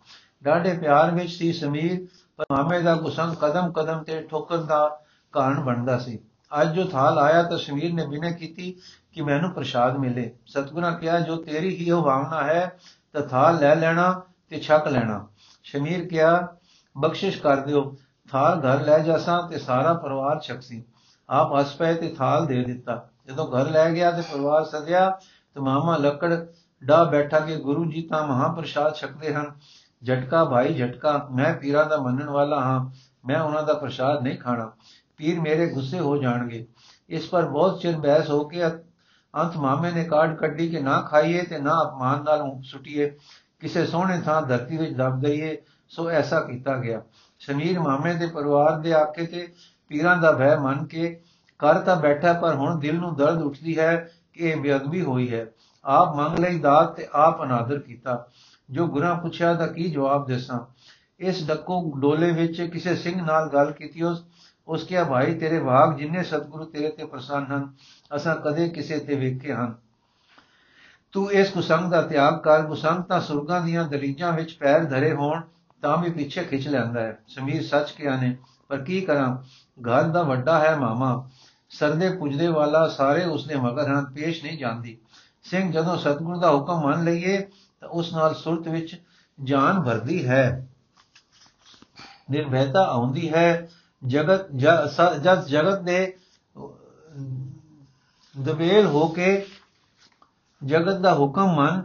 ਡਾਢੇ 0.43 0.79
ਪਿਆਰ 0.79 1.11
ਵਿੱਚ 1.11 1.33
ਸੀ 1.33 1.53
ਸ਼ਮੀਰ, 1.53 2.07
ਪਰ 2.37 2.45
ਮਾਮੇ 2.53 2.81
ਦਾ 2.81 2.95
ਗੁਸੰਗ 2.95 3.37
ਕਦਮ 3.37 3.73
ਕਦਮ 3.73 4.03
ਤੇ 4.03 4.23
ਠੋਕਰ 4.23 4.57
ਦਾ 4.57 5.01
ਕਾਰਨ 5.33 5.61
ਬਣਦਾ 5.61 5.99
ਸੀ। 5.99 6.19
ਅੱਜ 6.62 6.72
ਜੋ 6.72 6.84
ਥਾਲ 6.84 7.18
ਆਇਆ 7.18 7.42
ਤਾਂ 7.42 7.58
ਸ਼ਮੀਰ 7.58 7.94
ਨੇ 7.94 8.06
ਬਿਨੇ 8.06 8.32
ਕੀਤੀ 8.32 8.76
ਕਿ 9.12 9.22
ਮੈਨੂੰ 9.22 9.50
ਪ੍ਰਸ਼ਾਦ 9.50 9.96
ਮਿਲੇ। 9.96 10.32
ਸਤਗੁਰਾਂ 10.46 10.92
ਕਿਹਾ, 10.92 11.20
ਜੋ 11.20 11.36
ਤੇਰੀ 11.36 11.76
ਹੀ 11.76 11.90
ਉਹ 11.90 12.04
ਭਾਵਨਾ 12.04 12.42
ਹੈ, 12.42 12.78
ਤਾਂ 13.12 13.22
ਥਾਲ 13.22 13.58
ਲੈ 13.58 13.74
ਲੈਣਾ 13.74 14.22
ਤੇ 14.48 14.60
ਛਕ 14.60 14.88
ਲੈਣਾ। 14.88 15.26
ਸ਼ਮੀਰ 15.62 16.08
ਕਿਹਾ, 16.08 16.48
ਬਖਸ਼ਿਸ਼ 16.98 17.42
ਕਰ 17.42 17.56
ਦਿਓ। 17.56 17.96
ਥਾਲ 18.30 18.58
ਘਰ 18.58 18.84
ਲੈ 18.84 18.98
ਜਾਸਾਂ 18.98 19.48
ਤੇ 19.48 19.58
ਸਾਰਾ 19.58 19.94
ਪਰਿਵਾਰ 19.94 20.40
ਛਕਸੀ। 20.40 20.84
ਆਪ 21.30 21.58
ਹੱਸ 21.58 21.74
ਪਏ 21.74 21.94
ਤੇ 21.94 22.08
ਥਾਲ 22.08 22.46
ਦੇ 22.46 22.64
ਦਿੱਤਾ। 22.64 23.08
ਜਦੋਂ 23.26 23.46
ਘਰ 23.46 23.70
ਲੈ 23.70 23.90
ਗਿਆ 23.90 24.10
ਤੇ 24.10 24.22
ਪਰਿਵਾਰ 24.22 24.64
ਸਜਿਆ 24.64 25.10
ਤੇ 25.54 25.60
ਮਾਮਾ 25.60 25.96
ਲੱਕੜ 25.96 26.46
ਡਾ 26.84 27.04
ਬੈਠਾ 27.04 27.40
ਕਿ 27.40 27.56
ਗੁਰੂ 27.56 27.84
ਜੀ 27.84 28.02
ਤਾਂ 28.02 28.26
ਮਹਾਪ੍ਰਸਾਦ 28.26 28.94
ਛਕਦੇ 28.94 29.34
ਹਨ। 29.34 29.54
ਝਟਕਾ 30.04 30.44
ਭਾਈ, 30.44 30.74
ਝਟਕਾ। 30.74 31.28
ਮੈਂ 31.32 31.54
ਪੀਰਾਂ 31.54 31.86
ਦਾ 31.86 31.96
ਮੰਨਣ 31.96 32.30
ਵਾਲਾ 32.30 32.60
ਹਾਂ। 32.60 32.90
ਮੈਂ 33.26 33.40
ਉਹਨਾਂ 33.40 33.62
ਦਾ 33.62 33.74
ਪ੍ਰਸ਼ਾਦ 33.74 34.22
ਨਹੀਂ 34.22 34.38
ਖਾਣਾ। 34.38 34.72
ਪੀਰ 35.20 35.40
ਮੇਰੇ 35.40 35.66
ਗੁੱਸੇ 35.66 35.98
ਹੋ 36.00 36.16
ਜਾਣਗੇ। 36.16 36.66
ਇਸ 37.09 37.28
ਪਰ 37.28 37.46
ਬਹੁਤ 37.46 37.80
ਚਿਰ 37.80 37.96
ਬਹਿਸ 37.96 38.30
ਹੋ 38.30 38.42
ਕੇ 38.44 38.64
ਅੰਤ 39.35 39.56
ਮਾਮੇ 39.56 39.90
ਨੇ 39.92 40.04
ਕਾਰਡ 40.04 40.37
ਕੱਢੀ 40.37 40.68
ਕਿ 40.68 40.80
ਨਾ 40.80 41.00
ਖਾਈਏ 41.00 41.42
ਤੇ 41.42 41.59
ਨਾ 41.59 41.72
ਅਪਮਾਨ 41.83 42.22
ਨਾਲ 42.24 42.42
ਸੁਟੀਏ। 42.64 43.09
ਕਿਸੇ 43.61 43.85
ਸੋਹਣੇ 43.87 44.20
ਥਾਂ 44.20 44.40
ਧਰਤੀ 44.42 44.76
ਵਿੱਚ 44.76 44.96
ਦਬ 44.96 45.20
ਗਈਏ 45.22 45.56
ਸੋ 45.90 46.09
ਐਸਾ 46.11 46.40
ਕੀਤਾ 46.40 46.76
ਗਿਆ। 46.76 47.02
ਸ਼ਮੀਰ 47.40 47.80
ਮਾਮੇ 47.80 48.14
ਦੇ 48.14 48.26
ਪਰਿਵਾਰ 48.26 48.78
ਦੇ 48.78 48.92
ਆਕੇ 48.92 49.26
ਤੇ 49.26 49.46
ਪੀਰਾਂ 49.90 50.16
ਦਾ 50.16 50.33
ਭੈ 50.33 50.56
ਮੰਨ 50.56 50.85
ਕੇ 50.87 51.20
ਕਰ 51.61 51.80
ਤਾਂ 51.80 51.96
ਬੈਠਾ, 51.96 52.33
ਪਰ 52.33 52.54
ਹੁਣ 52.54 52.78
ਦਿਲ 52.78 52.98
ਨੂੰ 52.98 53.14
ਦਰਦ 53.16 53.42
ਉੱਠਦੀ 53.42 53.78
ਹੈ 53.78 54.09
ਕਿ 54.33 54.50
ਇਹ 54.50 54.56
ਬੇਅਦਬੀ 54.56 55.02
ਹੋਈ 55.02 55.33
ਹੈ। 55.35 55.46
ਆਪ 55.85 56.14
ਮੰਗ 56.16 56.38
ਲਈ 56.38 56.59
ਦਾਤ 56.59 56.94
ਤੇ 56.96 57.06
ਆਪ 57.12 57.42
ਅਨਾਦਰ 57.42 57.78
ਕੀਤਾ। 57.78 58.26
ਜੋ 58.70 58.87
ਗੁਰਾਂ 58.87 59.14
ਪੁੱਛਿਆ 59.14 59.54
ਤਾਂ 59.54 59.68
ਕੀ 59.68 59.90
ਜਵਾਬ 59.90 60.26
ਦੇਸਾਂ? 60.26 60.59
ਇਸ 61.20 61.46
ਡੱਕੋ 61.46 61.83
ਡੋਲੇ 61.98 62.30
ਵਿੱਚ 62.33 62.62
ਕਿਸੇ 62.62 62.94
ਸਿੰਘ 62.96 63.20
ਨਾਲ 63.22 63.48
ਗੱਲ 63.48 63.72
ਕੀਤੀ, 63.72 64.02
ਉਸ 64.02 64.24
ਉਸ 64.70 64.85
ਕਿਹਾ, 64.85 65.04
ਭਾਈ, 65.04 65.35
ਤੇਰੇ 65.35 65.61
ਭਾਗ 65.61 65.96
ਜਿੰਨੇ 65.96 66.22
ਸਤਿਗੁਰੂ 66.22 66.64
ਤੇਰੇ 66.64 66.88
ਤੇ 66.88 67.04
ਪ੍ਰਸੰਨ 67.04 67.46
ਹਨ, 67.46 67.72
ਅਸਾਂ 68.16 68.37
ਕਦੇ 68.37 68.68
ਕਿਸੇ 68.68 68.98
ਤੇ 68.98 69.14
ਵੇਖੇ 69.14 69.52
ਹਨ। 69.52 69.74
ਤੂੰ 71.12 71.33
ਇਸ 71.33 71.50
ਕੁਸੰਗ 71.50 71.90
ਦਾ 71.90 72.02
ਤਿਆਗ 72.02 72.38
ਕਰ 72.38 72.62
ਕੁਸੰਗ 72.62 73.04
ਤਾਂ 73.04 73.20
ਸੁਰਗਾਂ 73.20 73.61
ਦੀਆਂ 73.61 73.85
ਦਲੀਜਾਂ 73.85 74.33
ਵਿੱਚ 74.33 74.52
ਪੈਰ 74.52 74.85
ਧਰੇ 74.85 75.12
ਹੋਣ, 75.12 75.40
ਤਾਂ 75.83 75.96
ਵੀ 75.96 76.11
ਪਿੱਛੇ 76.11 76.44
ਖਿੱਚ 76.44 76.68
ਲੈਂਦਾ 76.68 77.00
ਹੈ। 77.00 77.18
ਸਮੀਰ 77.28 77.66
ਸੱਚ 77.66 77.90
ਕਿਹਾ 77.90 78.20
ਨੇ, 78.20 78.37
ਪਰ 78.68 78.78
ਕੀ 78.78 79.00
ਕਰਾਂ? 79.00 79.37
ਘਰ 79.80 80.02
ਦਾ 80.02 80.22
ਵੱਡਾ 80.22 80.59
ਹੈ 80.59 80.76
ਮਾਮਾ। 80.76 81.28
ਸਰਦੇ 81.70 82.11
ਪੁੱਜਦੇ 82.11 82.46
ਵਾਲਾ 82.46 82.88
ਸਾਰੇ 82.88 83.24
ਉਸਨੇ 83.24 83.54
ਮਗਰ 83.54 83.88
ਹਨ, 83.88 84.04
ਪੇਸ਼ 84.04 84.44
ਨਹੀਂ 84.44 84.59
ਜਾਂਦੀ। 84.59 84.98
ਸਿੰਘ 85.42 85.72
ਜਦੋਂ 85.72 85.98
ਸਤਿਗੁਰੂ 85.98 86.40
ਦਾ 86.40 86.50
ਹੁਕਮ 86.50 86.83
ਮੰਨ 86.83 87.04
ਲਈਏ, 87.04 87.46
ਤਾਂ 87.80 87.88
ਉਸ 87.88 88.14
ਨਾਲ 88.14 88.35
ਸੁਰਤ 88.35 88.68
ਵਿੱਚ 88.68 89.02
ਜਾਨ 89.42 89.83
ਭਰਦੀ 89.83 90.28
ਹੈ। 90.28 90.68
ਨਿਰਭੈਤਾ 92.30 92.85
ਆਉਂਦੀ 92.85 93.35
ਹੈ 93.35 93.68
ਜਗਤ 94.06 94.52
ਜਦ 95.20 95.44
ਜਗਤ 95.46 95.80
ਦੇ 95.80 96.16
ਦਬੇਲ 98.40 98.86
ਹੋ 98.86 99.08
ਕੇ 99.08 99.46
ਜਗਤ 100.64 100.96
ਦਾ 100.96 101.14
ਹੁਕਮ 101.14 101.54
ਮੰਨ, 101.54 101.82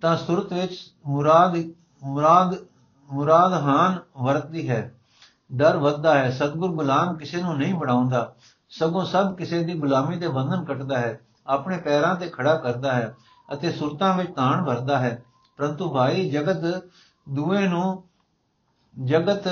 ਤਾਂ 0.00 0.16
ਸੁਰਤ 0.16 0.52
ਵਿੱਚ 0.52 0.94
ਮੁਰਾਦ 1.06 1.56
ਮੁਰਾਦ 2.02 2.54
ਮੁਰਾਦ 3.12 3.52
ਹਾਨ 3.52 3.98
ਵਰਤਦੀ 4.22 4.68
ਹੈ। 4.70 4.94
ਡਰ 5.52 5.76
ਵੱਧਦਾ 5.76 6.18
ਹੈ। 6.18 6.30
ਸਤਗੁਰ 6.30 6.70
ਗੁਲਾਮ 6.70 7.16
ਕਿਸੇ 7.16 7.42
ਨੂੰ 7.42 7.58
ਨਹੀਂ 7.58 7.74
ਬਣਾਉਂਦਾ। 7.74 8.34
ਸਗੋਂ 8.70 9.04
ਸਭ 9.04 9.34
ਕਿਸੇ 9.34 9.64
ਦੀ 9.64 9.74
ਗੁਲਾਮੀ 9.74 10.16
ਦੇ 10.16 10.28
ਬੰਧਨ 10.28 10.64
ਕੱਟਦਾ 10.64 10.98
ਹੈ। 10.98 11.20
ਆਪਣੇ 11.46 11.78
ਪੈਰਾਂ 11.78 12.16
ਤੇ 12.16 12.28
ਖੜਾ 12.28 12.54
ਕਰਦਾ 12.54 12.92
ਹੈ 12.92 13.14
ਅਤੇ 13.52 13.72
ਸੁਰਤਾਂ 13.72 14.18
ਵਿੱਚ 14.18 14.34
ਤਾਣ 14.34 14.64
ਭਰਦਾ 14.64 14.98
ਹੈ। 14.98 15.24
ਪਰੰਤੂ 15.56 15.94
ਭਾਈ, 15.94 16.30
ਜਗਤ 16.30 16.82
ਦੂਏ 17.28 17.68
ਨੂੰ 17.68 18.04
ਜਗਤ 19.04 19.44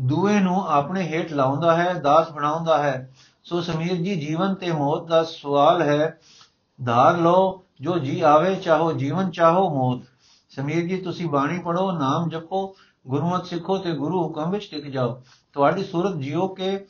ਦੂਏ 0.00 0.40
ਨੂੰ 0.40 0.68
ਆਪਣੇ 0.68 1.02
ਹੇਠ 1.02 1.32
ਲਾਉਂਦਾ 1.32 1.76
ਹੈ, 1.76 1.94
ਦਾਸ 1.94 2.30
ਬਣਾਉਂਦਾ 2.30 2.82
ਹੈ। 2.82 3.12
ਸੋ 3.44 3.60
ਸਮੀਰ 3.60 3.94
ਜੀ, 3.94 4.26
ਜੀਵਨ 4.26 4.54
ਤੇ 4.54 4.72
ਮੌਤ 4.72 5.08
ਦਾ 5.08 5.24
ਸਵਾਲ 5.24 5.82
ਹੈ। 5.82 6.18
ਧਾਰ 6.84 7.18
ਲਓ, 7.18 7.64
ਜੋ 7.80 7.98
ਜੀ 7.98 8.20
ਆਵੇ 8.20 8.54
ਚਾਹੋ, 8.56 8.92
ਜੀਵਨ 8.92 9.30
ਚਾਹੋ 9.30 9.70
ਮੌਤ। 9.74 10.00
ਸਮੀਰ 10.50 10.86
ਜੀ, 10.86 10.96
ਤੁਸੀਂ 10.96 11.26
ਬਾਣੀ 11.26 11.58
ਪੜੋ 11.58 11.92
ਨਾਮ 11.92 12.28
ਜਪੋ 12.28 12.76
ਗੁਰਮਤਿ 13.08 13.46
ਸਿੱਖੋ 13.46 13.78
ਤੇ 13.78 13.92
ਗੁਰੂ 13.92 14.22
ਹੁਕਮ 14.22 14.50
ਵਿੱਚ 14.50 14.68
ਟਿਕ 14.70 14.90
ਜਾਓ। 14.90 15.22
ਤੁਹਾਡੀ 15.52 15.84
ਸੂਰਤ 15.84 16.14
ਜਿਉ 16.16 16.48
ਕੇ 16.48 16.86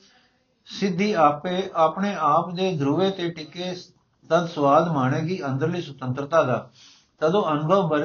ਸਿੱਧੀ 0.64 1.12
ਆਪੇ 1.12 1.70
ਆਪਣੇ 1.74 2.16
ਆਪ 2.18 2.50
ਦੇ 2.50 2.76
ਧਰੂਵੇ 2.76 3.10
ਤੇ 3.10 3.30
ਟਿਕੇ, 3.30 3.76
ਤਦ 4.30 4.46
ਸਵਾਦ 4.46 4.88
ਮਾਣੇਗੀ 4.88 5.44
ਅੰਦਰਲੀ 5.46 5.82
ਸੁਤੰਤਰਤਾ 5.82 6.42
ਦਾ। 6.42 6.70
ਤਦੋਂ 7.20 7.52
ਅਨੁਭਵ 7.52 7.96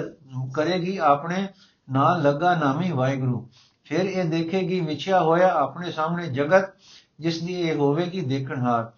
ਕਰੇਗੀ 0.54 0.98
ਆਪਣੇ 0.98 1.48
ਨਾਲ 1.92 2.22
ਲੱਗਾ 2.22 2.56
ਨਾਮੀ 2.56 2.92
ਵਾਹਿਗੁਰੂ। 2.92 3.48
ਫਿਰ 3.90 4.00
ਇਹ 4.00 4.26
ਦੇਖੇਗੀ, 4.26 4.80
ਵਿਛਿਆ 4.80 5.22
ਹੋਇਆ 5.22 5.54
ਆਪਣੇ 5.54 5.92
ਸਾਹਮਣੇ 5.92 6.28
ਜਗਤ, 6.28 6.70
ਜਿਸ 7.20 7.42
ਦੀ 7.42 7.54
ਇਹ 7.54 7.76
ਹੋਵੇਗੀ 7.76 8.22
ਦੇਖਣਹਾਰ 8.22 8.92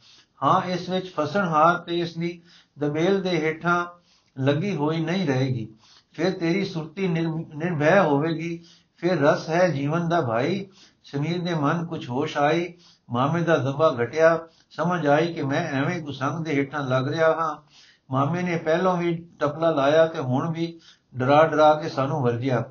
ਹਾਂ, 0.43 0.61
ਇਸ 0.61 0.89
ਵਿੱਚ 0.89 1.13
ਫਸਣਹਾਰ 1.15 1.77
ਤੇ 1.77 1.99
ਇਸ 1.99 2.17
ਦੀ 2.17 2.41
ਦਬੇਲ 2.79 3.21
ਦੇ 3.21 3.29
ਹੇਠਾਂ 3.29 3.85
ਲੱਗੀ 4.41 4.75
ਹੋਈ 4.75 4.99
ਨਹੀਂ 4.99 5.27
ਰਹੇਗੀ। 5.27 5.69
ਫਿਰ 6.13 6.31
ਤੇਰੀ 6.31 6.65
ਸੁਰਤੀ 6.65 7.07
ਨਿਰਭੈ 7.07 8.01
ਹੋਵੇਗੀ। 8.01 8.63
ਫਿਰ 8.97 9.19
ਰਸ 9.21 9.49
ਹੈ 9.49 9.67
ਜੀਵਨ 9.67 10.09
ਦਾ 10.09 10.21
ਭਾਈ। 10.21 10.67
ਸਮੀਰ 11.03 11.41
ਦੇ 11.41 11.53
ਮਨ 11.53 11.85
ਕੁਝ 11.85 12.09
ਹੋਸ਼ 12.09 12.37
ਆਈ। 12.37 12.73
ਮਾਮੇ 13.09 13.41
ਦਾ 13.41 13.57
ਦਬਾ 13.57 13.95
ਘਟਿਆ। 14.03 14.39
ਸਮਝ 14.71 15.07
ਆਈ 15.07 15.33
ਕਿ 15.33 15.41
ਮੈਂ 15.41 15.67
ਐਵੇਂ 15.67 16.01
ਗੁਸੰਗ 16.01 16.45
ਦੇ 16.45 16.51
ਹੇਠਾਂ 16.51 16.83
ਲੱਗ 16.83 17.07
ਰਿਹਾ 17.07 17.33
ਹਾਂ। 17.33 17.55
ਮਾਮੇ 18.11 18.41
ਨੇ 18.41 18.57
ਪਹਿਲਾਂ 18.57 18.97
ਵੀ 18.97 19.25
ਟਪਲਾ 19.39 19.71
ਲਾਇਆ 19.71 20.05
ਤੇ 20.07 20.19
ਹੁਣ 20.19 20.51
ਵੀ 20.51 20.79
ਡਰਾ 21.17 21.47
ਡਰਾ 21.47 21.73
ਕੇ 21.73 21.89
ਸਾਨੂੰ 21.89 22.21
ਵਰਜਿਆ। 22.21 22.63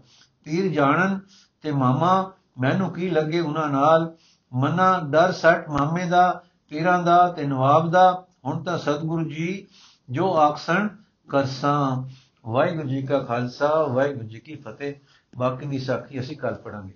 ਪੀਰ 0.45 0.73
ਜਾਣਨ 0.73 1.21
ਤੇ 1.63 1.73
ਮਾਮਾ, 1.73 2.33
ਮੈਨੂੰ 2.61 2.91
ਕੀ 2.91 3.11
ਲੱਗੇ 3.11 3.41
ਉਹਨਾਂ 3.41 3.69
ਨਾਲ? 3.69 4.15
ਮਨਾ, 4.53 5.01
ਡਰ 5.05 5.33
ਸੱਟ 5.33 5.69
ਮਾਮੇ 5.69 6.05
ਦਾ, 6.05 6.43
ਪੀਰਾਂ 6.69 7.03
ਦਾ 7.03 7.29
ਤੇ 7.29 7.45
ਨਵਾਬ 7.45 7.91
ਦਾ। 7.91 8.25
ਹੁਣ 8.45 8.63
ਤਾਂ 8.63 8.79
ਸਤਿਗੁਰੂ 8.79 9.25
ਜੀ 9.25 9.67
ਜੋ 10.11 10.39
ਆਖਣ 10.39 10.89
ਕਰਸਾਂ। 11.29 12.09
ਵਾਹਿਗੁਰੂ 12.51 12.89
ਜੀ 12.89 13.03
ਕਾ 13.03 13.19
ਖਾਲਸਾ, 13.19 13.83
ਵਾਹਿਗੁਰੂ 13.83 14.29
ਜੀ 14.29 14.41
ਕੀ 14.41 14.55
ਫਤਿਹ। 14.55 14.95
ਬਾਕੀ 15.39 15.67
ਦੀ 15.67 15.79
ਸਾਖੀ 15.79 16.21
ਅਸੀਂ 16.21 16.37
ਕੱਲ 16.37 16.55
ਪੜਾਂਗੇ 16.55 16.95